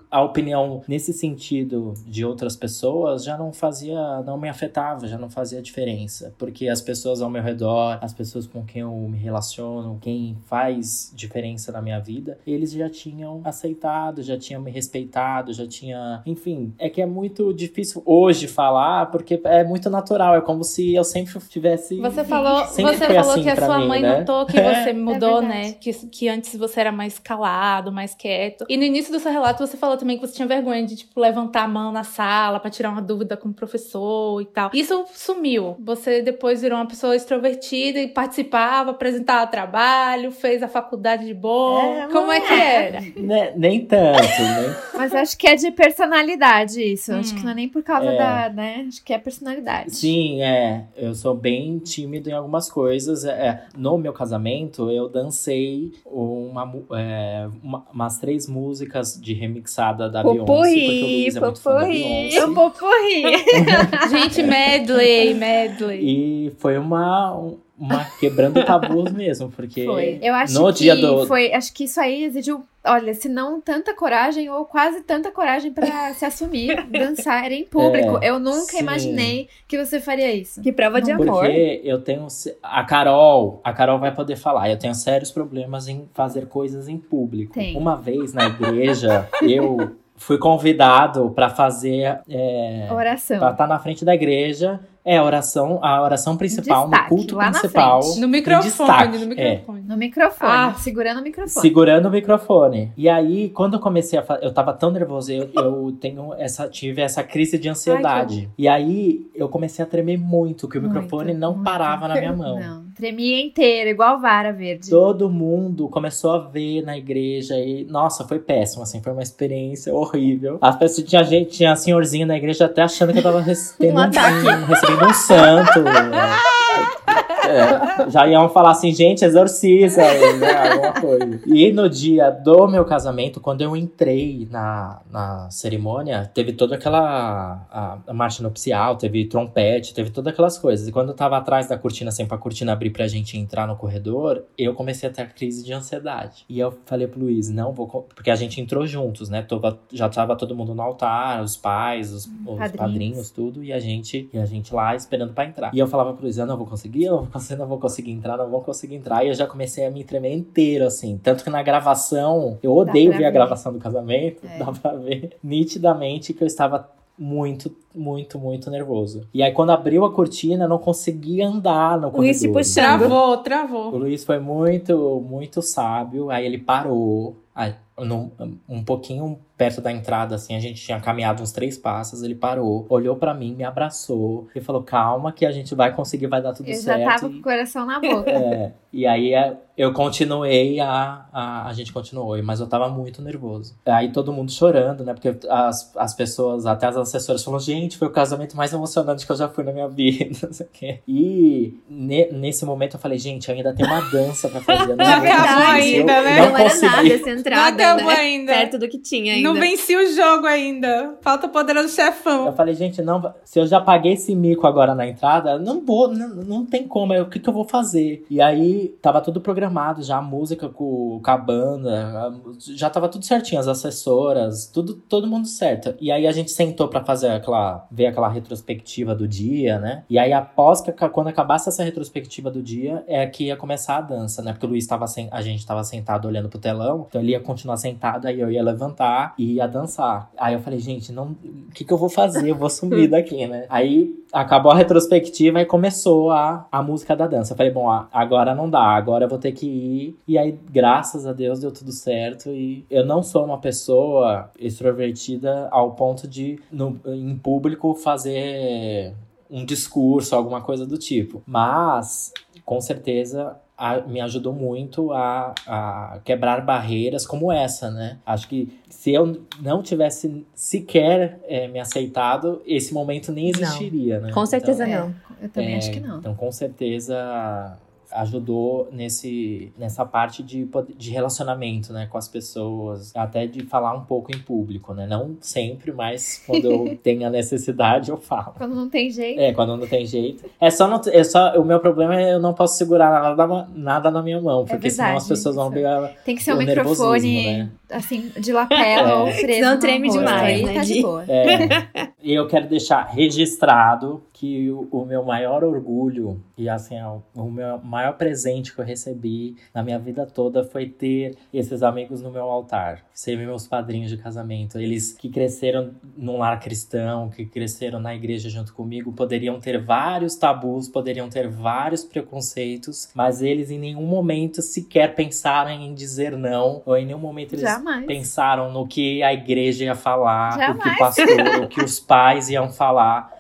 [0.10, 5.30] a opinião nesse sentido de outras pessoas já não fazia, não me afetava, já não
[5.30, 9.98] fazia diferença, porque as pessoas ao meu redor, as pessoas com quem eu me relaciono,
[10.02, 15.68] quem faz diferença na minha vida, eles já tinham aceitado, já tinham me respeitado, já
[15.68, 20.64] tinha, enfim, é que é muito difícil hoje falar, porque é muito natural, é como
[20.64, 24.20] se eu sempre tivesse Você falou, você falou assim que a sua mim, mãe né?
[24.20, 24.84] notou que é.
[24.84, 25.72] você mudou, é né?
[25.74, 28.66] Que, que antes você era mais calado, mais quieto.
[28.70, 31.20] E no início do seu relato você falou também que você tinha vergonha de, tipo,
[31.20, 34.70] levantar a mão na sala para tirar uma dúvida com o professor e tal.
[34.74, 35.76] Isso sumiu.
[35.80, 41.80] Você depois virou uma pessoa extrovertida e participava, apresentava trabalho, fez a faculdade de bom.
[41.80, 43.02] É, Como é que era?
[43.16, 44.76] nem, nem tanto, né?
[44.96, 47.12] Mas acho que é de personalidade isso.
[47.12, 47.20] Hum.
[47.20, 48.18] Acho que não é nem por causa é.
[48.18, 48.86] da, né?
[48.88, 49.96] Acho que é personalidade.
[49.96, 50.86] Sim, é.
[50.96, 53.26] Eu sou bem tímido em algumas coisas.
[53.26, 60.24] É, no meu casamento, eu dancei uma, é, uma, umas três músicas de remixada da
[60.24, 62.48] Beyoncé, porque o Luiz é muito fã da Beyoncé.
[62.54, 63.24] Poporri.
[64.10, 66.00] Gente, medley, medley.
[66.02, 67.54] E foi uma...
[67.80, 70.20] Um, uma quebrando tabus mesmo, porque foi.
[70.22, 71.26] Eu acho no que dia do...
[71.26, 75.72] foi, acho que isso aí exigiu, olha, se não tanta coragem ou quase tanta coragem
[75.72, 78.20] para se assumir, dançar em público.
[78.22, 78.80] É, eu nunca sim.
[78.80, 80.62] imaginei que você faria isso.
[80.62, 81.26] Que prova de amor.
[81.26, 82.28] Porque eu tenho
[82.62, 86.98] a Carol, a Carol vai poder falar, eu tenho sérios problemas em fazer coisas em
[86.98, 87.54] público.
[87.54, 87.78] Tem.
[87.78, 93.40] Uma vez na igreja, eu fui convidado para fazer é, oração.
[93.40, 97.18] Para estar tá na frente da igreja é a oração, a oração principal, destaque, no
[97.18, 98.02] culto principal.
[98.18, 99.80] No microfone, destaque, no microfone.
[99.80, 99.84] É.
[99.90, 101.62] No microfone, ah, segurando o microfone.
[101.62, 102.94] Segurando o microfone.
[102.98, 106.68] E aí, quando eu comecei a fazer, eu tava tão nervoso, eu, eu tenho essa,
[106.68, 108.42] tive essa crise de ansiedade.
[108.42, 111.64] Ai, e aí, eu comecei a tremer muito, que o muito, microfone não muito.
[111.64, 112.60] parava na minha mão.
[112.60, 114.90] Não, tremia inteiro, igual vara verde.
[114.90, 119.94] Todo mundo começou a ver na igreja e, nossa, foi péssimo, assim, foi uma experiência
[119.94, 120.58] horrível.
[120.62, 124.02] As pessoas, tinha gente, tinha senhorzinho na igreja até achando que eu tava recebendo um,
[124.02, 125.80] um, recebendo um santo.
[127.50, 130.02] É, já iam falar assim, gente, exorciza,
[130.38, 131.42] né, alguma coisa.
[131.46, 137.66] E no dia do meu casamento, quando eu entrei na, na cerimônia, teve toda aquela
[137.72, 140.88] a, a marcha nupcial, teve trompete, teve todas aquelas coisas.
[140.88, 143.76] E quando eu tava atrás da cortina, assim, pra cortina abrir pra gente entrar no
[143.76, 146.46] corredor, eu comecei a ter a crise de ansiedade.
[146.48, 147.88] E eu falei pro Luiz, não vou...
[147.88, 149.42] Porque a gente entrou juntos, né?
[149.42, 152.76] Tava, já tava todo mundo no altar, os pais, os, os padrinhos.
[152.76, 153.32] padrinhos.
[153.32, 155.74] tudo, e a gente, e a gente lá esperando pra entrar.
[155.74, 157.68] E eu falava pro Luiz, eu não vou conseguir, eu não vou conseguir você não
[157.68, 159.24] vou conseguir entrar, não vou conseguir entrar.
[159.24, 161.18] E eu já comecei a me tremer inteiro, assim.
[161.18, 164.60] Tanto que na gravação, eu odeio ver, ver, a gravação do casamento, é.
[164.60, 169.28] dá pra ver nitidamente que eu estava muito, muito, muito nervoso.
[169.34, 172.22] E aí, quando abriu a cortina, eu não conseguia andar no corredor.
[172.22, 173.00] Luiz se puxando.
[173.00, 173.94] Travou, travou.
[173.94, 176.32] O Luiz foi muito, muito sábio.
[176.32, 177.36] Aí ele parou.
[177.54, 178.32] Aí, num,
[178.70, 182.86] um pouquinho perto da entrada, assim, a gente tinha caminhado uns três passos, ele parou,
[182.88, 186.54] olhou para mim, me abraçou e falou: calma, que a gente vai conseguir, vai dar
[186.54, 187.02] tudo eu certo.
[187.02, 187.34] Eu já tava e...
[187.34, 188.32] com o coração na boca.
[188.32, 193.22] É, e aí é, eu continuei, a, a, a gente continuou, mas eu tava muito
[193.22, 193.78] nervoso.
[193.86, 195.14] Aí todo mundo chorando, né?
[195.14, 199.32] Porque as, as pessoas, até as assessoras, falaram: gente, foi o casamento mais emocionante que
[199.32, 200.38] eu já fui na minha vida.
[200.48, 201.00] Não sei o quê.
[201.08, 204.96] E ne, nesse momento eu falei: gente, ainda tem uma dança pra fazer.
[204.96, 206.42] Não, não acabou ainda, né?
[206.42, 207.78] Não, não era nada essa entrada.
[207.78, 208.20] Não acabou né?
[208.20, 208.54] ainda.
[208.54, 209.49] Perto do que tinha ainda.
[209.54, 211.18] Não venci o jogo ainda.
[211.22, 212.48] Falta o poderoso chefão.
[212.48, 216.08] Eu falei, gente, não, se eu já paguei esse mico agora na entrada, não vou,
[216.08, 217.14] não, não tem como.
[217.14, 218.26] o que, que eu vou fazer?
[218.30, 223.26] E aí tava tudo programado já, a música com, com a banda, já tava tudo
[223.26, 225.96] certinho, as assessoras, tudo, todo mundo certo.
[226.00, 230.04] E aí a gente sentou para fazer aquela, ver aquela retrospectiva do dia, né?
[230.10, 234.02] E aí após que quando acabasse essa retrospectiva do dia, é que ia começar a
[234.02, 234.52] dança, né?
[234.52, 237.78] Porque o Luiz tava, a gente tava sentado olhando pro telão, então ele ia continuar
[237.78, 240.30] sentado, aí eu ia levantar e ia dançar.
[240.38, 242.50] Aí eu falei, gente, não, o que, que eu vou fazer?
[242.50, 243.66] Eu vou sumir daqui, né?
[243.70, 247.54] Aí acabou a retrospectiva e começou a, a música da dança.
[247.54, 250.20] Eu falei, bom, agora não dá, agora eu vou ter que ir.
[250.28, 252.50] E aí, graças a Deus, deu tudo certo.
[252.50, 259.14] E eu não sou uma pessoa extrovertida ao ponto de, no, em público, fazer
[259.50, 261.42] um discurso, alguma coisa do tipo.
[261.48, 262.34] Mas,
[262.66, 268.18] com certeza, a, me ajudou muito a, a quebrar barreiras como essa, né?
[268.26, 274.28] Acho que se eu não tivesse sequer é, me aceitado, esse momento nem existiria, não.
[274.28, 274.34] né?
[274.34, 275.16] Com certeza então, não.
[275.42, 276.18] É, eu também é, acho que não.
[276.20, 277.78] Então, com certeza
[278.12, 284.04] ajudou nesse, nessa parte de, de relacionamento, né, com as pessoas, até de falar um
[284.04, 288.54] pouco em público, né, não sempre, mas quando eu tenho a necessidade eu falo.
[288.58, 289.40] Quando não tem jeito.
[289.40, 290.46] É, quando não tem jeito.
[290.60, 294.12] É só, não, é só o meu problema é eu não posso segurar nada, nada
[294.12, 295.86] na minha mão, é porque é verdade, senão as pessoas vão ver
[296.26, 297.70] Tem que ser um microfone, né?
[297.92, 299.16] assim, de lapela é.
[299.16, 300.74] ou preso Não treme demais, né?
[300.74, 301.26] Tá de boa.
[301.28, 302.10] É.
[302.22, 306.96] E eu quero deixar registrado que o, o, meu maior orgulho e assim
[307.36, 312.22] o meu maior presente que eu recebi na minha vida toda foi ter esses amigos
[312.22, 314.80] no meu altar, ser meus padrinhos de casamento.
[314.80, 320.38] Eles que cresceram num lar cristão, que cresceram na igreja junto comigo, poderiam ter vários
[320.38, 326.82] tabus, poderiam ter vários preconceitos, mas eles em nenhum momento sequer pensaram em dizer não,
[326.86, 328.06] ou em nenhum momento eles Jamais.
[328.06, 330.78] pensaram no que a igreja ia falar, Jamais.
[330.78, 333.38] o que o pastor, o que os pais iam falar.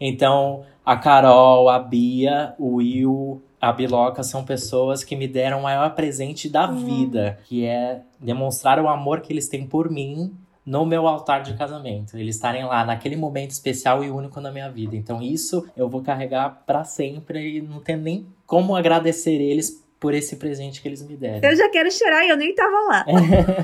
[0.00, 5.62] Então, a Carol, a Bia, o Will, a Biloca são pessoas que me deram o
[5.62, 6.84] maior presente da uhum.
[6.84, 10.32] vida, que é demonstrar o amor que eles têm por mim
[10.64, 12.16] no meu altar de casamento.
[12.16, 14.96] Eles estarem lá naquele momento especial e único na minha vida.
[14.96, 20.14] Então isso eu vou carregar para sempre e não tem nem como agradecer eles por
[20.14, 21.46] esse presente que eles me deram.
[21.46, 23.04] Eu já quero chorar e eu nem tava lá.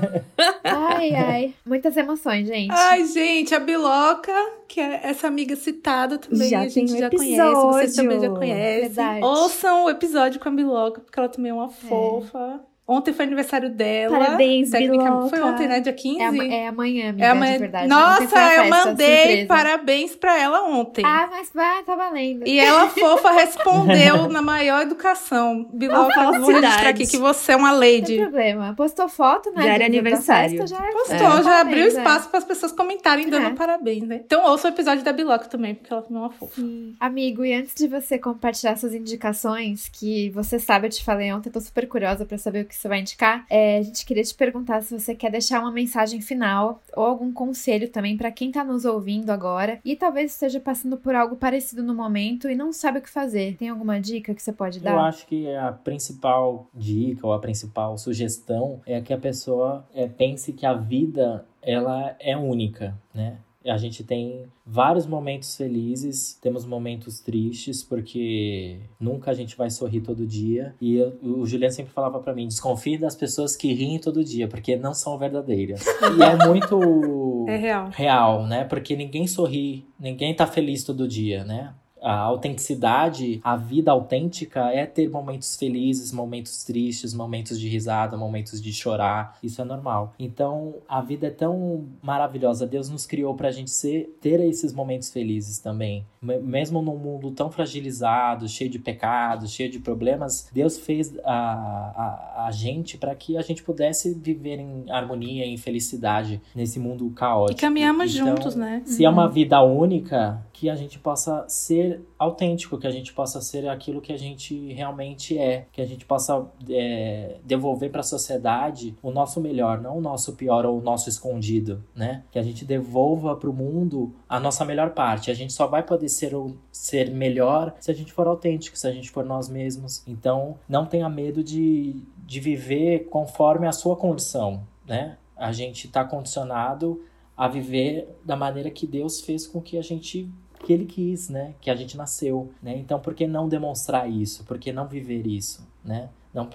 [0.62, 1.55] ai, ai.
[1.64, 2.70] Muitas emoções, gente.
[2.70, 4.34] Ai, gente, a Biloca,
[4.68, 7.55] que é essa amiga citada também, já a gente um já episódio.
[7.55, 8.80] conhece, vocês também já conhecem.
[8.82, 9.24] Verdade.
[9.24, 11.89] Ouçam o episódio com a Biloca, porque ela também é uma é.
[11.89, 12.61] fofa.
[12.89, 14.16] Ontem foi aniversário dela.
[14.16, 15.28] Parabéns, Biloca.
[15.28, 15.80] Foi ontem, né?
[15.80, 16.20] Dia 15?
[16.22, 17.53] É, é amanhã, amiga, é amanhã.
[17.55, 17.89] de verdade.
[17.89, 19.47] Nossa, eu festa, mandei surpresa.
[19.49, 21.05] parabéns pra ela ontem.
[21.05, 22.47] Ah, mas vai, tá valendo.
[22.47, 25.68] E ela, fofa, respondeu na maior educação.
[25.72, 27.99] Biloca, vou registrar aqui que você é uma lady.
[27.99, 28.74] Não tem problema.
[28.76, 29.64] Postou foto, né?
[29.64, 30.57] Já era aniversário.
[30.57, 31.43] Festa, já é Postou, é.
[31.43, 32.30] já abriu espaço é.
[32.30, 33.51] para as pessoas comentarem dando é.
[33.51, 34.20] parabéns, né?
[34.24, 36.55] Então ouça o episódio da Biloca também, porque ela é uma fofa.
[36.55, 36.95] Sim.
[37.01, 41.49] Amigo, e antes de você compartilhar suas indicações, que você sabe, eu te falei ontem,
[41.49, 43.47] eu tô super curiosa para saber o que você vai indicar.
[43.49, 47.33] É, a gente queria te perguntar se você quer deixar uma mensagem final ou algum
[47.33, 51.83] conselho também para quem está nos ouvindo agora e talvez esteja passando por algo parecido
[51.83, 53.57] no momento e não sabe o que fazer.
[53.57, 54.93] Tem alguma dica que você pode dar?
[54.93, 60.07] Eu acho que a principal dica ou a principal sugestão é que a pessoa é,
[60.07, 63.39] pense que a vida ela é única, né?
[63.67, 70.01] A gente tem vários momentos felizes, temos momentos tristes, porque nunca a gente vai sorrir
[70.01, 70.75] todo dia.
[70.81, 74.49] E eu, o Juliano sempre falava para mim: desconfie das pessoas que riem todo dia,
[74.49, 75.85] porque não são verdadeiras.
[76.19, 77.91] e é muito é real.
[77.93, 78.64] real, né?
[78.64, 81.75] Porque ninguém sorri, ninguém tá feliz todo dia, né?
[82.03, 88.61] A autenticidade, a vida autêntica é ter momentos felizes, momentos tristes, momentos de risada, momentos
[88.61, 89.38] de chorar.
[89.42, 90.14] Isso é normal.
[90.18, 92.66] Então, a vida é tão maravilhosa.
[92.66, 96.07] Deus nos criou pra gente ser, ter esses momentos felizes também.
[96.22, 102.47] Mesmo num mundo tão fragilizado, cheio de pecados, cheio de problemas, Deus fez a, a,
[102.47, 107.59] a gente para que a gente pudesse viver em harmonia, em felicidade nesse mundo caótico.
[107.59, 108.82] E caminhamos então, juntos, né?
[108.84, 109.09] Se uhum.
[109.09, 113.69] é uma vida única, que a gente possa ser autêntico, que a gente possa ser
[113.69, 118.97] aquilo que a gente realmente é, que a gente possa é, devolver para a sociedade
[119.03, 122.25] o nosso melhor, não o nosso pior ou o nosso escondido, né?
[122.31, 125.31] Que a gente devolva para o mundo a nossa melhor parte.
[125.31, 126.33] A gente só vai poder ser,
[126.73, 130.03] ser melhor se a gente for autêntico, se a gente for nós mesmos.
[130.07, 135.19] Então, não tenha medo de, de viver conforme a sua condição, né?
[135.37, 137.05] A gente está condicionado
[137.37, 140.31] a viver da maneira que Deus fez com que a gente
[140.67, 141.55] que ele quis, né?
[141.61, 142.77] Que a gente nasceu, né?
[142.77, 144.43] Então, por que não demonstrar isso?
[144.43, 146.09] Por que não viver isso, né?
[146.35, 146.51] Não,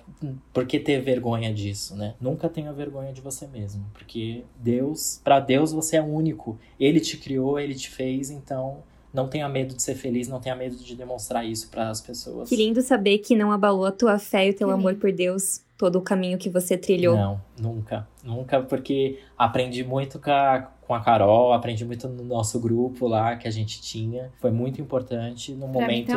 [0.53, 2.13] por que ter vergonha disso, né?
[2.19, 6.59] Nunca tenha vergonha de você mesmo, porque Deus, para Deus você é único.
[6.77, 8.83] Ele te criou, ele te fez, então
[9.13, 12.49] não tenha medo de ser feliz, não tenha medo de demonstrar isso para as pessoas.
[12.49, 15.01] Que lindo saber que não abalou a tua fé e o teu que amor lindo.
[15.01, 17.15] por Deus, todo o caminho que você trilhou.
[17.15, 22.59] Não, nunca, nunca, porque aprendi muito com a, com a Carol, aprendi muito no nosso
[22.59, 24.29] grupo lá que a gente tinha.
[24.41, 26.11] Foi muito importante num pra momento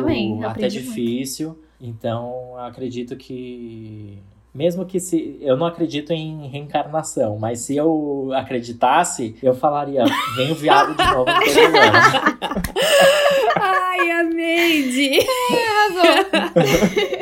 [0.45, 1.47] até difícil.
[1.47, 1.65] Muito.
[1.79, 4.21] Então, acredito que
[4.53, 10.03] mesmo que se eu não acredito em reencarnação, mas se eu acreditasse, eu falaria,
[10.35, 11.39] vem o viado de novo no.
[13.61, 14.83] Ai, amei,
[15.69, 16.25] Arrasou.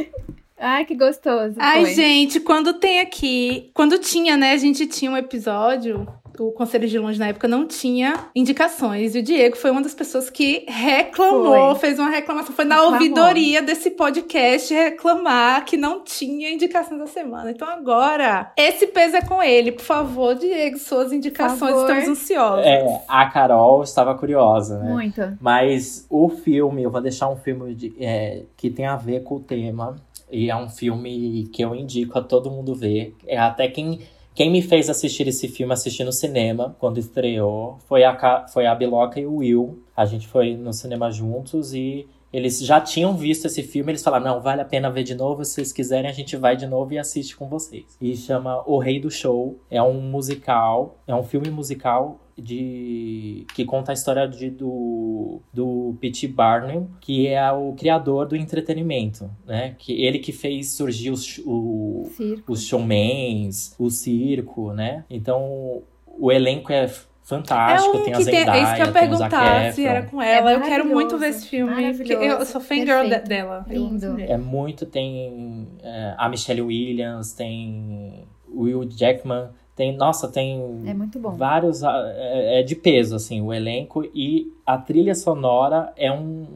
[0.57, 1.55] Ai, que gostoso.
[1.59, 1.93] Ai, foi.
[1.93, 3.69] gente, quando tem aqui.
[3.75, 4.53] Quando tinha, né?
[4.53, 6.07] A gente tinha um episódio
[6.39, 9.15] o Conselho de Longe na época não tinha indicações.
[9.15, 11.79] E o Diego foi uma das pessoas que reclamou, foi.
[11.79, 12.55] fez uma reclamação.
[12.55, 12.99] Foi na Reclamou.
[12.99, 17.51] ouvidoria desse podcast reclamar que não tinha indicações da semana.
[17.51, 19.71] Então agora, esse peso é com ele.
[19.71, 22.65] Por favor, Diego, suas indicações, estamos ansiosos.
[22.65, 24.91] É, a Carol estava curiosa, né?
[24.91, 25.37] Muito.
[25.39, 29.35] Mas o filme, eu vou deixar um filme de, é, que tem a ver com
[29.35, 29.95] o tema.
[30.31, 33.15] E é um filme que eu indico a todo mundo ver.
[33.27, 33.99] É até quem
[34.33, 38.73] quem me fez assistir esse filme, assistir no cinema, quando estreou, foi a, foi a
[38.73, 39.83] Biloca e o Will.
[39.95, 44.25] A gente foi no cinema juntos e eles já tinham visto esse filme, eles falaram:
[44.25, 45.45] não, vale a pena ver de novo.
[45.45, 47.95] Se vocês quiserem, a gente vai de novo e assiste com vocês.
[48.01, 49.59] E chama O Rei do Show.
[49.69, 55.95] É um musical, é um filme musical de que conta a história de, do, do
[55.99, 56.27] P.T.
[56.27, 59.75] Barnum, que é o criador do entretenimento, né?
[59.77, 62.09] Que ele que fez surgir os, o,
[62.47, 65.05] os showmans, o circo, né?
[65.09, 65.83] Então
[66.17, 66.87] o elenco é
[67.23, 70.21] fantástico, é um tem a Zendaya, tem, é isso que eu perguntar se era com
[70.21, 70.51] ela.
[70.51, 73.65] É eu quero muito ver esse filme, porque eu sou fangirl dela.
[73.67, 74.19] Lindo.
[74.19, 81.19] É muito, tem é, a Michelle Williams, tem Will Jackman, tem, nossa, tem é muito
[81.19, 81.31] bom.
[81.31, 81.81] vários.
[81.83, 84.03] É, é de peso, assim, o elenco.
[84.13, 86.47] E a trilha sonora é um,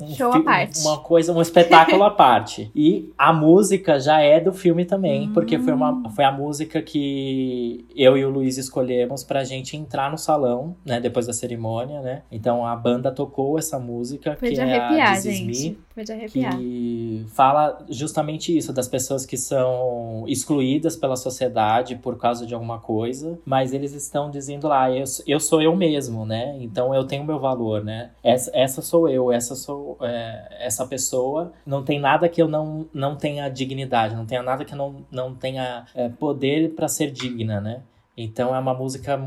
[0.00, 0.80] um Show à parte.
[0.80, 2.70] Uma coisa, um espetáculo à parte.
[2.74, 5.32] E a música já é do filme também, hum.
[5.32, 6.10] porque foi, uma, hum.
[6.10, 11.00] foi a música que eu e o Luiz escolhemos pra gente entrar no salão, né?
[11.00, 12.22] Depois da cerimônia, né?
[12.30, 15.78] Então a banda tocou essa música, foi que de é arrepiar, a This gente.
[15.94, 16.56] Foi de arrepiar.
[16.56, 22.80] Que fala justamente isso, das pessoas que são excluídas pela sociedade por causa de alguma
[22.80, 26.56] coisa, mas eles estão dizendo lá, eu, eu sou eu mesmo, né?
[26.58, 28.10] Então eu tenho meu valor, né?
[28.24, 32.88] Essa, essa sou eu, essa sou é, essa pessoa, não tem nada que eu não,
[32.92, 37.10] não tenha dignidade, não tenha nada que eu não, não tenha é, poder para ser
[37.10, 37.82] digna, né?
[38.16, 39.20] Então é uma música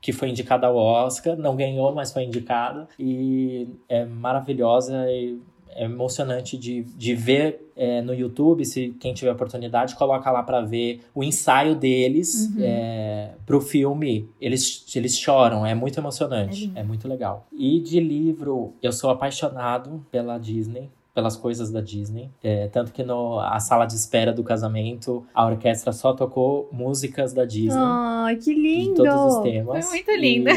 [0.00, 2.86] que foi indicada ao Oscar, não ganhou, mas foi indicada.
[2.98, 5.40] E é maravilhosa e
[5.74, 10.60] é emocionante de, de ver é, no YouTube, se quem tiver oportunidade, coloca lá para
[10.60, 12.62] ver o ensaio deles uhum.
[12.62, 14.28] é, pro filme.
[14.40, 17.46] Eles, eles choram, é muito emocionante, é, é muito legal.
[17.52, 22.30] E de livro, eu sou apaixonado pela Disney pelas coisas da Disney.
[22.42, 27.32] É, tanto que no, a sala de espera do casamento, a orquestra só tocou músicas
[27.32, 27.80] da Disney.
[27.80, 29.02] Ai, que lindo!
[29.02, 29.86] De todos os temas.
[29.86, 30.50] Foi muito linda.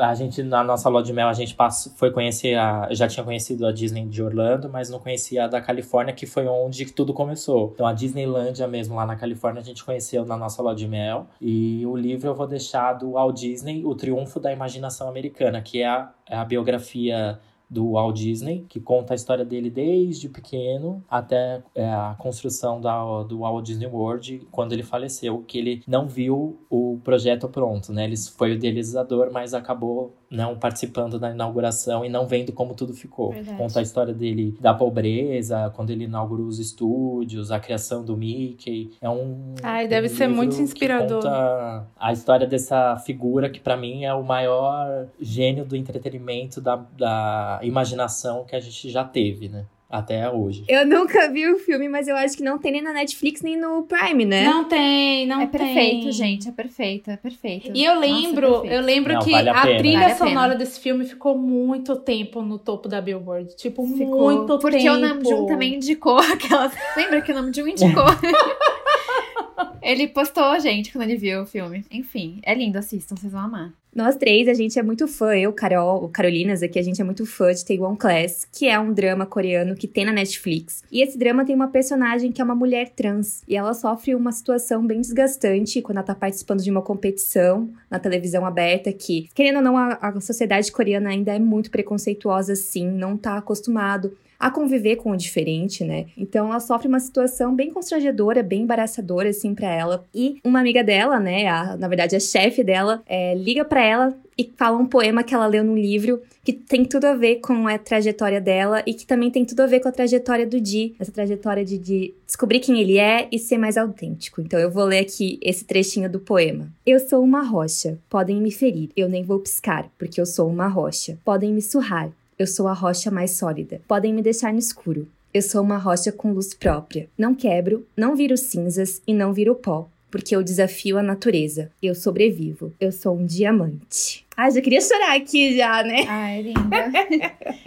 [0.00, 2.88] a gente, na nossa lua de mel, a gente passou, foi conhecer a.
[2.90, 6.46] Já tinha conhecido a Disney de Orlando, mas não conhecia a da Califórnia, que foi
[6.48, 7.70] onde tudo começou.
[7.74, 11.26] Então a Disneylândia mesmo lá na Califórnia a gente conheceu na nossa lua de mel.
[11.40, 15.82] E o livro eu vou deixar do Walt Disney, O Triunfo da Imaginação Americana, que
[15.82, 17.38] é a, é a biografia
[17.68, 23.22] do Walt Disney, que conta a história dele desde pequeno até é, a construção da,
[23.22, 28.04] do Walt Disney World, quando ele faleceu, que ele não viu o projeto pronto, né?
[28.04, 32.92] Ele foi o idealizador, mas acabou não participando da inauguração e não vendo como tudo
[32.92, 33.32] ficou.
[33.32, 33.56] Verdade.
[33.56, 38.92] Conta a história dele da pobreza, quando ele inaugurou os estúdios, a criação do Mickey.
[39.00, 39.54] É um.
[39.62, 41.22] Ai, um deve ser muito inspirador.
[41.22, 46.76] conta a história dessa figura que, para mim, é o maior gênio do entretenimento, da,
[46.76, 49.64] da imaginação que a gente já teve, né?
[49.90, 50.64] Até hoje.
[50.68, 53.58] Eu nunca vi o filme, mas eu acho que não tem nem na Netflix nem
[53.58, 54.44] no Prime, né?
[54.44, 55.62] Não tem, não é tem.
[55.62, 57.70] É perfeito, gente, é perfeito, é perfeito.
[57.74, 60.52] E eu lembro, Nossa, é eu lembro não, que vale a, a trilha vale sonora
[60.52, 63.56] a desse filme ficou muito tempo no topo da Billboard.
[63.56, 64.90] Tipo, ficou, muito porque tempo.
[64.90, 66.74] Porque o Namjoon também indicou aquelas.
[66.94, 68.04] Lembra que o Namjoon indicou?
[69.80, 71.82] ele postou, gente, quando ele viu o filme.
[71.90, 73.72] Enfim, é lindo, assistam, vocês vão amar.
[73.98, 77.26] Nós três, a gente é muito fã, eu, Carol, Carolinas aqui, a gente é muito
[77.26, 80.84] fã de One Class, que é um drama coreano que tem na Netflix.
[80.88, 84.30] E esse drama tem uma personagem que é uma mulher trans, e ela sofre uma
[84.30, 89.56] situação bem desgastante quando ela tá participando de uma competição na televisão aberta, que, querendo
[89.56, 94.50] ou não, a, a sociedade coreana ainda é muito preconceituosa, sim, não tá acostumado a
[94.50, 96.06] conviver com o diferente, né?
[96.16, 100.04] Então ela sofre uma situação bem constrangedora, bem embaraçadora, assim, para ela.
[100.14, 104.16] E uma amiga dela, né, a, na verdade a chefe dela, é, liga para ela
[104.36, 107.66] e fala um poema que ela leu no livro que tem tudo a ver com
[107.66, 110.94] a trajetória dela e que também tem tudo a ver com a trajetória do Di,
[110.98, 114.40] essa trajetória de, de descobrir quem ele é e ser mais autêntico.
[114.40, 116.72] Então eu vou ler aqui esse trechinho do poema.
[116.86, 120.68] Eu sou uma rocha, podem me ferir, eu nem vou piscar, porque eu sou uma
[120.68, 121.18] rocha.
[121.22, 123.80] Podem me surrar, eu sou a rocha mais sólida.
[123.88, 125.08] Podem me deixar no escuro.
[125.34, 127.08] Eu sou uma rocha com luz própria.
[127.18, 131.70] Não quebro, não viro cinzas e não viro pó, porque eu desafio a natureza.
[131.82, 132.72] Eu sobrevivo.
[132.80, 134.26] Eu sou um diamante.
[134.36, 136.04] Ai, já queria chorar aqui já, né?
[136.08, 136.92] Ai, linda.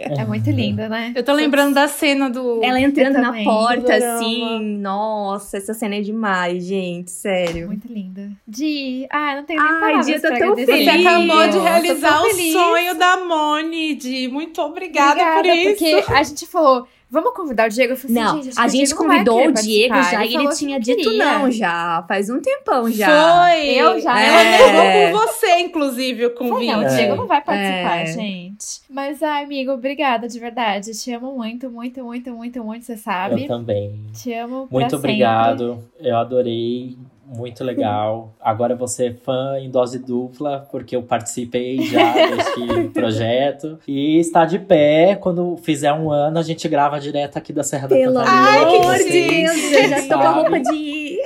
[0.00, 1.12] é muito linda, né?
[1.14, 2.64] Eu tô lembrando da cena do.
[2.64, 4.78] Ela entrando na porta, assim.
[4.78, 7.10] Nossa, essa cena é demais, gente.
[7.10, 7.66] Sério.
[7.66, 8.30] Muito linda.
[8.48, 9.06] Di.
[9.10, 10.84] Ah, não tenho nem Ai, Di, eu tô tão feliz.
[10.84, 14.28] Você acabou de realizar o sonho da Moni, Di.
[14.28, 15.84] Muito obrigada, obrigada por isso.
[15.84, 17.92] Porque a gente falou Vamos convidar o Diego?
[17.92, 21.12] Eu falei não, assim, gente, a gente convidou o Diego já e ele tinha dito
[21.12, 22.02] não já.
[22.08, 23.06] Faz um tempão já.
[23.06, 23.66] Foi!
[23.68, 24.18] Eu já.
[24.18, 24.28] É.
[24.28, 26.72] Ela negou com você, inclusive, o convite.
[26.72, 28.06] Não, o Diego não vai participar, é.
[28.06, 28.80] gente.
[28.88, 30.92] Mas, ai, amigo, obrigada, de verdade.
[30.92, 33.42] Te amo muito, muito, muito, muito, muito, você sabe.
[33.42, 34.00] Eu também.
[34.14, 35.82] Te amo Muito obrigado.
[35.92, 36.08] Sempre.
[36.08, 36.96] Eu adorei
[37.36, 38.34] muito legal.
[38.40, 43.78] Agora você é fã em dose dupla, porque eu participei já desse projeto.
[43.86, 45.16] E está de pé.
[45.16, 48.88] Quando fizer um ano, a gente grava direto aqui da Serra Pelo da Cantareira.
[48.88, 49.72] Ai, que Deus!
[49.72, 51.18] Eu já tô com a roupa de ir.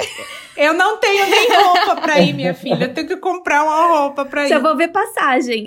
[0.56, 2.84] Eu não tenho nem roupa pra ir, minha filha.
[2.84, 4.48] Eu tenho que comprar uma roupa pra ir.
[4.48, 5.66] Só vou ver passagem.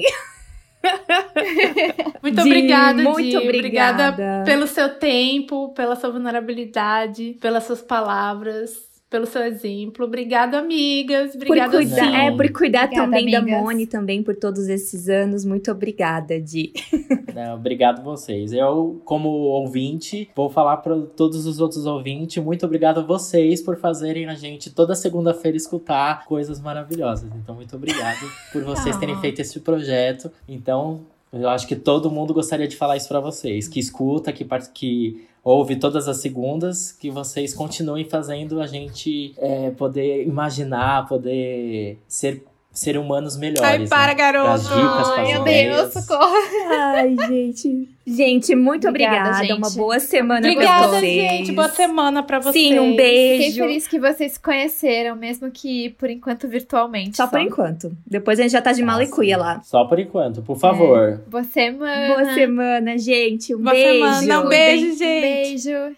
[2.24, 3.38] muito Di, obrigada, muito Di.
[3.38, 4.10] obrigada.
[4.10, 10.06] obrigada pelo seu tempo, pela sua vulnerabilidade, pelas suas palavras pelo seu exemplo.
[10.06, 11.34] Obrigada, amigas.
[11.34, 12.16] Obrigada, por cuidar, sim.
[12.16, 13.46] É, por cuidar obrigada, também amigas.
[13.46, 15.44] da Moni, também por todos esses anos.
[15.44, 16.72] Muito obrigada, Di.
[17.34, 18.54] Não, obrigado vocês.
[18.54, 23.78] Eu, como ouvinte, vou falar para todos os outros ouvintes, muito obrigado a vocês por
[23.78, 27.30] fazerem a gente toda segunda-feira escutar coisas maravilhosas.
[27.36, 28.20] Então, muito obrigado
[28.52, 29.20] por vocês terem ah.
[29.20, 30.32] feito esse projeto.
[30.48, 31.02] Então,
[31.32, 35.29] eu acho que todo mundo gostaria de falar isso para vocês, que escuta, que, que
[35.44, 42.44] ouve todas as segundas, que vocês continuem fazendo a gente é, poder imaginar, poder ser
[42.72, 43.62] ser humanos melhores.
[43.64, 44.14] Ai, para, né?
[44.16, 44.64] garoto!
[44.64, 46.34] Dicas, Ai, meu Deus, socorro!
[46.72, 47.90] Ai, gente.
[48.06, 49.30] Gente, muito obrigada.
[49.30, 49.46] obrigada.
[49.46, 49.58] Gente.
[49.58, 51.32] Uma boa semana obrigada, pra vocês.
[51.32, 51.52] gente.
[51.52, 52.54] Boa semana pra vocês.
[52.54, 53.44] Sim, um beijo.
[53.44, 57.18] Fiquei feliz que vocês se conheceram, mesmo que por enquanto virtualmente.
[57.18, 57.30] Só, só.
[57.30, 57.96] por enquanto.
[58.08, 59.62] Depois a gente já tá de malicuia lá.
[59.62, 61.10] Só por enquanto, por favor.
[61.10, 61.18] É.
[61.28, 62.08] Boa semana.
[62.08, 63.54] Boa semana, gente.
[63.54, 64.20] Um boa beijo.
[64.20, 64.42] Semana.
[64.42, 65.22] Um beijo, gente.
[65.22, 65.96] Beijo.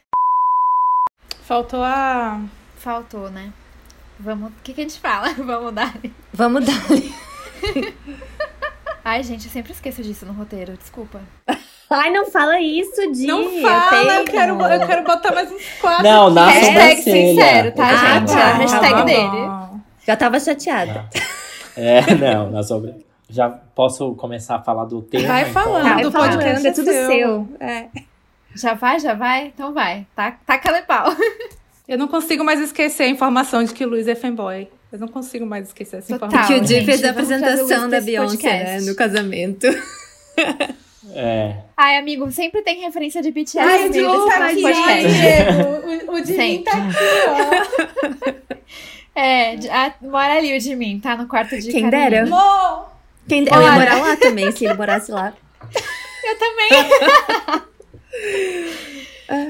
[1.43, 2.41] Faltou a.
[2.75, 3.53] Faltou, né?
[4.23, 4.49] Vamos.
[4.51, 5.33] O que, que a gente fala?
[5.37, 5.93] Vamos dar.
[6.33, 6.73] Vamos dar.
[9.03, 11.19] Ai, gente, eu sempre esqueço disso no roteiro, desculpa.
[11.89, 13.27] Ai, não fala isso, Di.
[13.27, 16.03] Não fala, eu, quero, eu quero botar mais uns quatro.
[16.03, 18.31] Não, na Hashtag sincero, tá, Ah, gente?
[18.31, 19.81] tá, a hashtag tá dele.
[20.07, 21.09] Já tava chateada.
[21.75, 23.05] É, não, na sobre...
[23.29, 25.27] Já posso começar a falar do tema?
[25.27, 25.53] Vai então?
[25.53, 27.07] falando, Vai do falando, podcast é tudo seu.
[27.07, 27.47] seu.
[27.61, 27.87] É.
[28.53, 29.47] Já vai, já vai?
[29.47, 30.05] Então vai.
[30.13, 31.05] Tá, taca lepau.
[31.87, 34.67] Eu não consigo mais esquecer a informação de que Luiz é fanboy.
[34.91, 36.27] Eu não consigo mais esquecer essa Total.
[36.29, 36.55] informação.
[36.55, 39.67] Que o Di fez a apresentação Luiz da Beyoncé, né, no casamento.
[41.13, 41.55] É.
[41.75, 45.07] Ai, amigo, sempre tem referência de BTS Ai, o no Di meio tá aqui, podcast.
[45.07, 46.11] Diego.
[46.11, 46.95] O, o tá aqui,
[47.27, 48.41] ó.
[49.13, 52.25] É, a- mora ali o de mim, tá no quarto de Quem Carolina.
[52.27, 52.85] dera.
[53.27, 53.45] Quem...
[53.45, 55.33] Eu ia morar lá também, se ele morasse lá.
[56.23, 56.69] Eu também.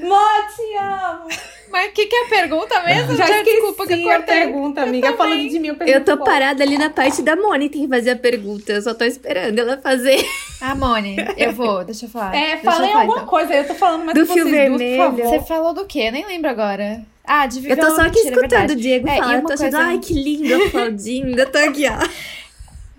[0.09, 1.27] Mó, te amo.
[1.71, 3.15] Mas o que, que é a pergunta mesmo?
[3.15, 4.39] Já esqueci desculpa que eu a cortei.
[4.41, 5.13] pergunta, amiga.
[5.13, 8.15] Falando de mim, eu Eu tô parada ali na parte da Mônica que fazer a
[8.15, 8.71] pergunta.
[8.73, 10.23] Eu só tô esperando ela fazer.
[10.61, 12.35] Ah, Mone, eu vou, deixa eu falar.
[12.35, 13.27] É, Deixa eu fala em falar, alguma então.
[13.29, 13.53] coisa.
[13.53, 14.97] Eu tô falando mais Do com fio vocês duas, vermelho.
[14.97, 15.25] por favor.
[15.39, 16.11] Você falou do quê?
[16.11, 17.01] Nem lembro agora.
[17.25, 18.75] Ah, de Eu tô só aqui mentira, é escutando o verdade.
[18.81, 19.35] Diego É, falar.
[19.35, 21.39] Eu tô achando, coisa- ai, que lindo, aplaudindo.
[21.39, 22.07] Eu tô aqui, ó.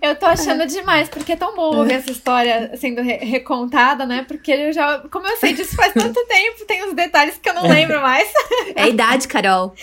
[0.03, 4.25] Eu tô achando demais, porque é tão bom ouvir essa história sendo re- recontada, né?
[4.27, 4.99] Porque eu já.
[5.09, 8.29] Como eu sei disso faz tanto tempo, tem uns detalhes que eu não lembro mais.
[8.75, 9.73] É a idade, Carol.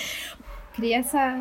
[0.75, 1.39] Cria essa.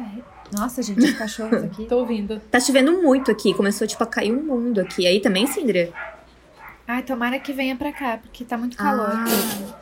[0.58, 1.86] Nossa, gente, os cachorros aqui.
[1.86, 2.40] Tô ouvindo.
[2.50, 3.54] Tá chovendo muito aqui.
[3.54, 5.06] Começou, tipo, a cair um mundo aqui.
[5.06, 5.90] Aí também, Cindra?
[6.88, 9.12] Ai, tomara que venha pra cá, porque tá muito calor.
[9.12, 9.26] Ah,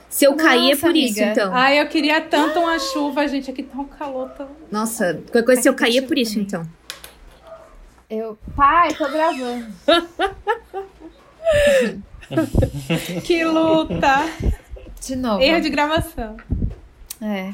[0.10, 1.32] se eu cair é Nossa, por isso, amiga.
[1.32, 1.56] então.
[1.56, 3.50] Ai, eu queria tanto uma chuva, gente.
[3.52, 4.50] Aqui tá um calor tão...
[4.72, 6.48] Nossa, qualquer coisa, se eu cair é tá por isso, também.
[6.48, 6.68] então.
[8.10, 8.38] Eu.
[8.55, 9.68] Pai, tô gravando.
[13.24, 14.26] Que luta.
[15.01, 15.41] De novo.
[15.41, 16.38] Erro de gravação.
[17.22, 17.53] É.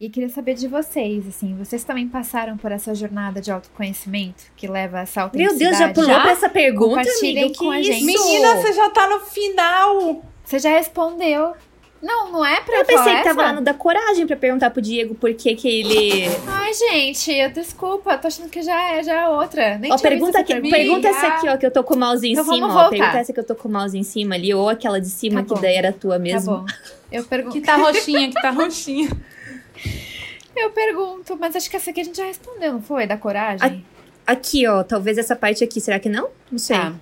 [0.00, 4.66] E queria saber de vocês, assim, vocês também passaram por essa jornada de autoconhecimento que
[4.66, 5.56] leva a essa Meu?
[5.56, 7.54] Deus, já pulou pra essa pergunta, amiga?
[7.56, 8.12] com que a gente.
[8.12, 8.24] isso?
[8.24, 10.24] Menina, você já tá no final.
[10.44, 11.54] Você já respondeu.
[12.02, 13.52] Não, não é pra Eu pensei que tava essa?
[13.52, 16.24] no da coragem pra perguntar pro Diego por que que ele...
[16.48, 19.78] Ai, gente, eu, desculpa, eu tô achando que já é, já é outra.
[19.78, 21.94] Nem Ó, tinha pergunta, visto aqui, essa pergunta essa aqui, ó, que eu tô com
[21.94, 22.80] o mouse em Então cima, vamos ó.
[22.80, 22.90] voltar.
[22.90, 25.42] Pergunta essa que eu tô com o mouse em cima ali, ou aquela de cima,
[25.42, 25.60] Tá que bom.
[25.60, 26.56] daí era tua Tá mesmo.
[26.58, 26.66] bom.
[27.12, 29.08] Eu pergunto, Que tá roxinha, que tá roxinha.
[30.56, 33.06] eu pergunto, mas acho que essa aqui a gente já respondeu, não foi?
[33.06, 33.84] Da coragem?
[34.26, 36.30] Aqui, ó, talvez essa parte aqui, será que não?
[36.50, 36.76] Não sei.
[36.76, 36.92] Tá.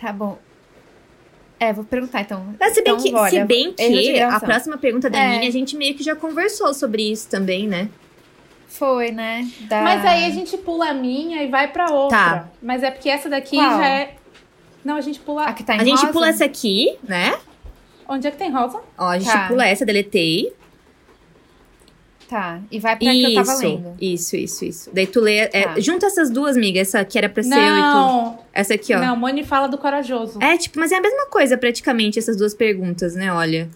[0.00, 0.36] Tá bom.
[1.60, 2.42] É, vou perguntar então.
[2.58, 5.28] Mas se bem Então, que, olha, se bem que a próxima pergunta da É.
[5.34, 7.90] Nini, a gente meio que já conversou sobre isso também, né?
[8.66, 9.46] Foi, né?
[9.68, 9.82] Da...
[9.82, 12.16] Mas aí a gente pula a minha e vai pra outra.
[12.18, 12.48] Tá.
[12.62, 13.70] Mas é porque essa daqui Qual?
[13.78, 14.14] já é...
[14.82, 15.44] Não, a gente pula...
[15.44, 16.12] A que tá em A gente rosa?
[16.12, 17.36] pula essa aqui, né?
[18.08, 18.80] Onde é que tem rosa?
[18.96, 19.46] Ó, a gente Tá.
[19.48, 20.50] pula essa, deletei.
[22.30, 23.94] Tá, e vai pra que eu tava Isso, lendo.
[24.00, 24.90] isso, isso, isso.
[24.94, 25.38] Daí tu lê.
[25.38, 25.80] é, Tá.
[25.80, 26.78] junta essas duas, amiga.
[26.78, 27.82] Essa que era pra ser eu e tu.
[27.82, 29.00] Não, Essa aqui, ó.
[29.00, 30.38] não, Moni fala do corajoso.
[30.40, 33.32] É, tipo, mas é a mesma coisa praticamente, essas duas perguntas, né?
[33.32, 33.68] Olha.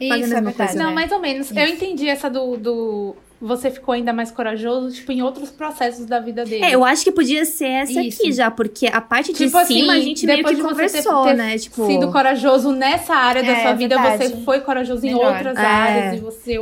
[0.00, 0.56] Isso, é mesma verdade.
[0.56, 0.78] coisa.
[0.78, 0.94] Não, né?
[0.96, 1.50] mais ou menos.
[1.54, 3.14] Eu entendi essa do, do...
[3.40, 6.64] Você ficou ainda mais corajoso, tipo, em outros processos da vida dele.
[6.64, 8.20] É, eu acho que podia ser essa Isso.
[8.20, 10.68] aqui já, porque a parte de Tipo cima assim, a gente meio depois que de
[10.68, 11.56] você ter- conversou, ter né?
[11.58, 11.86] Tipo.
[11.86, 14.28] sido corajoso nessa área da É, sua vida, verdade.
[14.34, 15.34] você foi corajoso em Melhor.
[15.34, 15.60] outras É.
[15.60, 16.58] áreas e você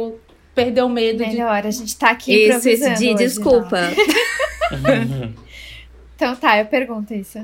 [0.54, 1.30] perdeu o medo de.
[1.30, 3.78] Melhor, a gente tá aqui Isso, isso, improvisando de hoje, desculpa.
[6.16, 7.38] Então tá, eu pergunto isso.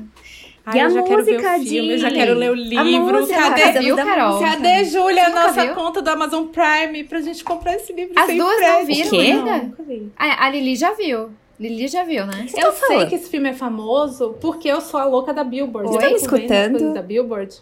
[0.65, 2.53] Ai, E a eu já quero ver música, o filme, eu já quero ler o
[2.53, 3.19] A livro.
[3.21, 4.39] música, Cadê, Você viu, Carol?
[4.39, 5.73] cadê Júlia, Você nunca nossa viu?
[5.75, 8.71] conta do Amazon Prime, pra gente comprar esse livro As sem duas frete?
[8.77, 9.15] não viram quê?
[9.17, 9.57] ainda?
[9.57, 10.11] Não.
[10.17, 11.31] Ah, a Lili já viu.
[11.59, 12.45] Lili já viu, né?
[12.55, 13.09] Eu tá sei falando?
[13.09, 15.89] que esse filme é famoso porque eu sou a louca da Billboard.
[15.89, 15.95] Oi?
[15.95, 16.93] Tá vendo as escutando?
[16.93, 17.55] Da Billboard.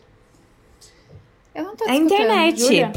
[1.54, 2.14] Eu não tô É a escutando.
[2.22, 2.60] internet.
[2.60, 2.91] Júlia?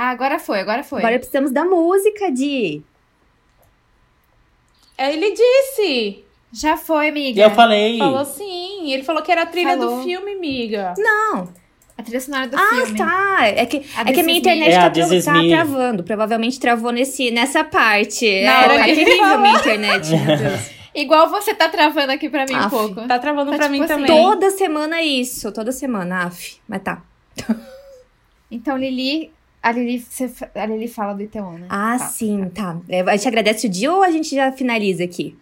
[0.00, 1.00] Ah, agora foi, agora foi.
[1.00, 2.82] Agora precisamos da música, Di.
[4.96, 6.24] É, Ele disse.
[6.52, 7.40] Já foi, amiga.
[7.40, 7.98] E eu falei.
[7.98, 8.92] Falou sim.
[8.92, 9.96] Ele falou que era a trilha Falou.
[9.98, 10.94] do filme, amiga.
[10.96, 11.52] Não.
[11.96, 12.96] A trilha sonora do Ah, filme.
[12.96, 13.38] tá.
[13.48, 16.04] É que, A é que a minha internet É, tá, a This tra- tá travando.
[16.04, 18.24] Provavelmente travou nesse, nessa parte.
[18.44, 20.60] Na é, hora tá que terrível a minha internet, meu Deus.
[20.94, 22.70] Igual você tá travando aqui pra mim um Aff.
[22.70, 23.06] pouco.
[23.08, 23.94] Tá travando Tá pra tipo mim assim.
[23.94, 24.06] também.
[24.22, 25.52] Toda semana isso.
[25.52, 26.60] Toda semana, af.
[26.68, 27.02] Mas tá.
[28.50, 29.30] Então, Lili.
[29.68, 31.66] A Lili, você a Lili fala do Iteon, né?
[31.68, 32.06] Ah, Tá.
[32.06, 32.76] sim, tá.
[32.88, 35.36] É, A gente agradece o dia ou a gente já finaliza aqui?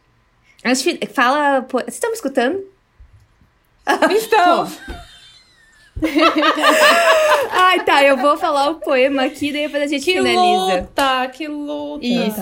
[0.65, 1.63] A gente fala.
[1.63, 2.59] pô, Vocês estão me escutando?
[4.11, 4.69] Então,
[7.53, 8.03] Ai, tá.
[8.05, 10.81] Eu vou falar o poema aqui, daí depois a gente que finaliza.
[10.81, 12.05] luta, que luta.
[12.05, 12.41] Isso.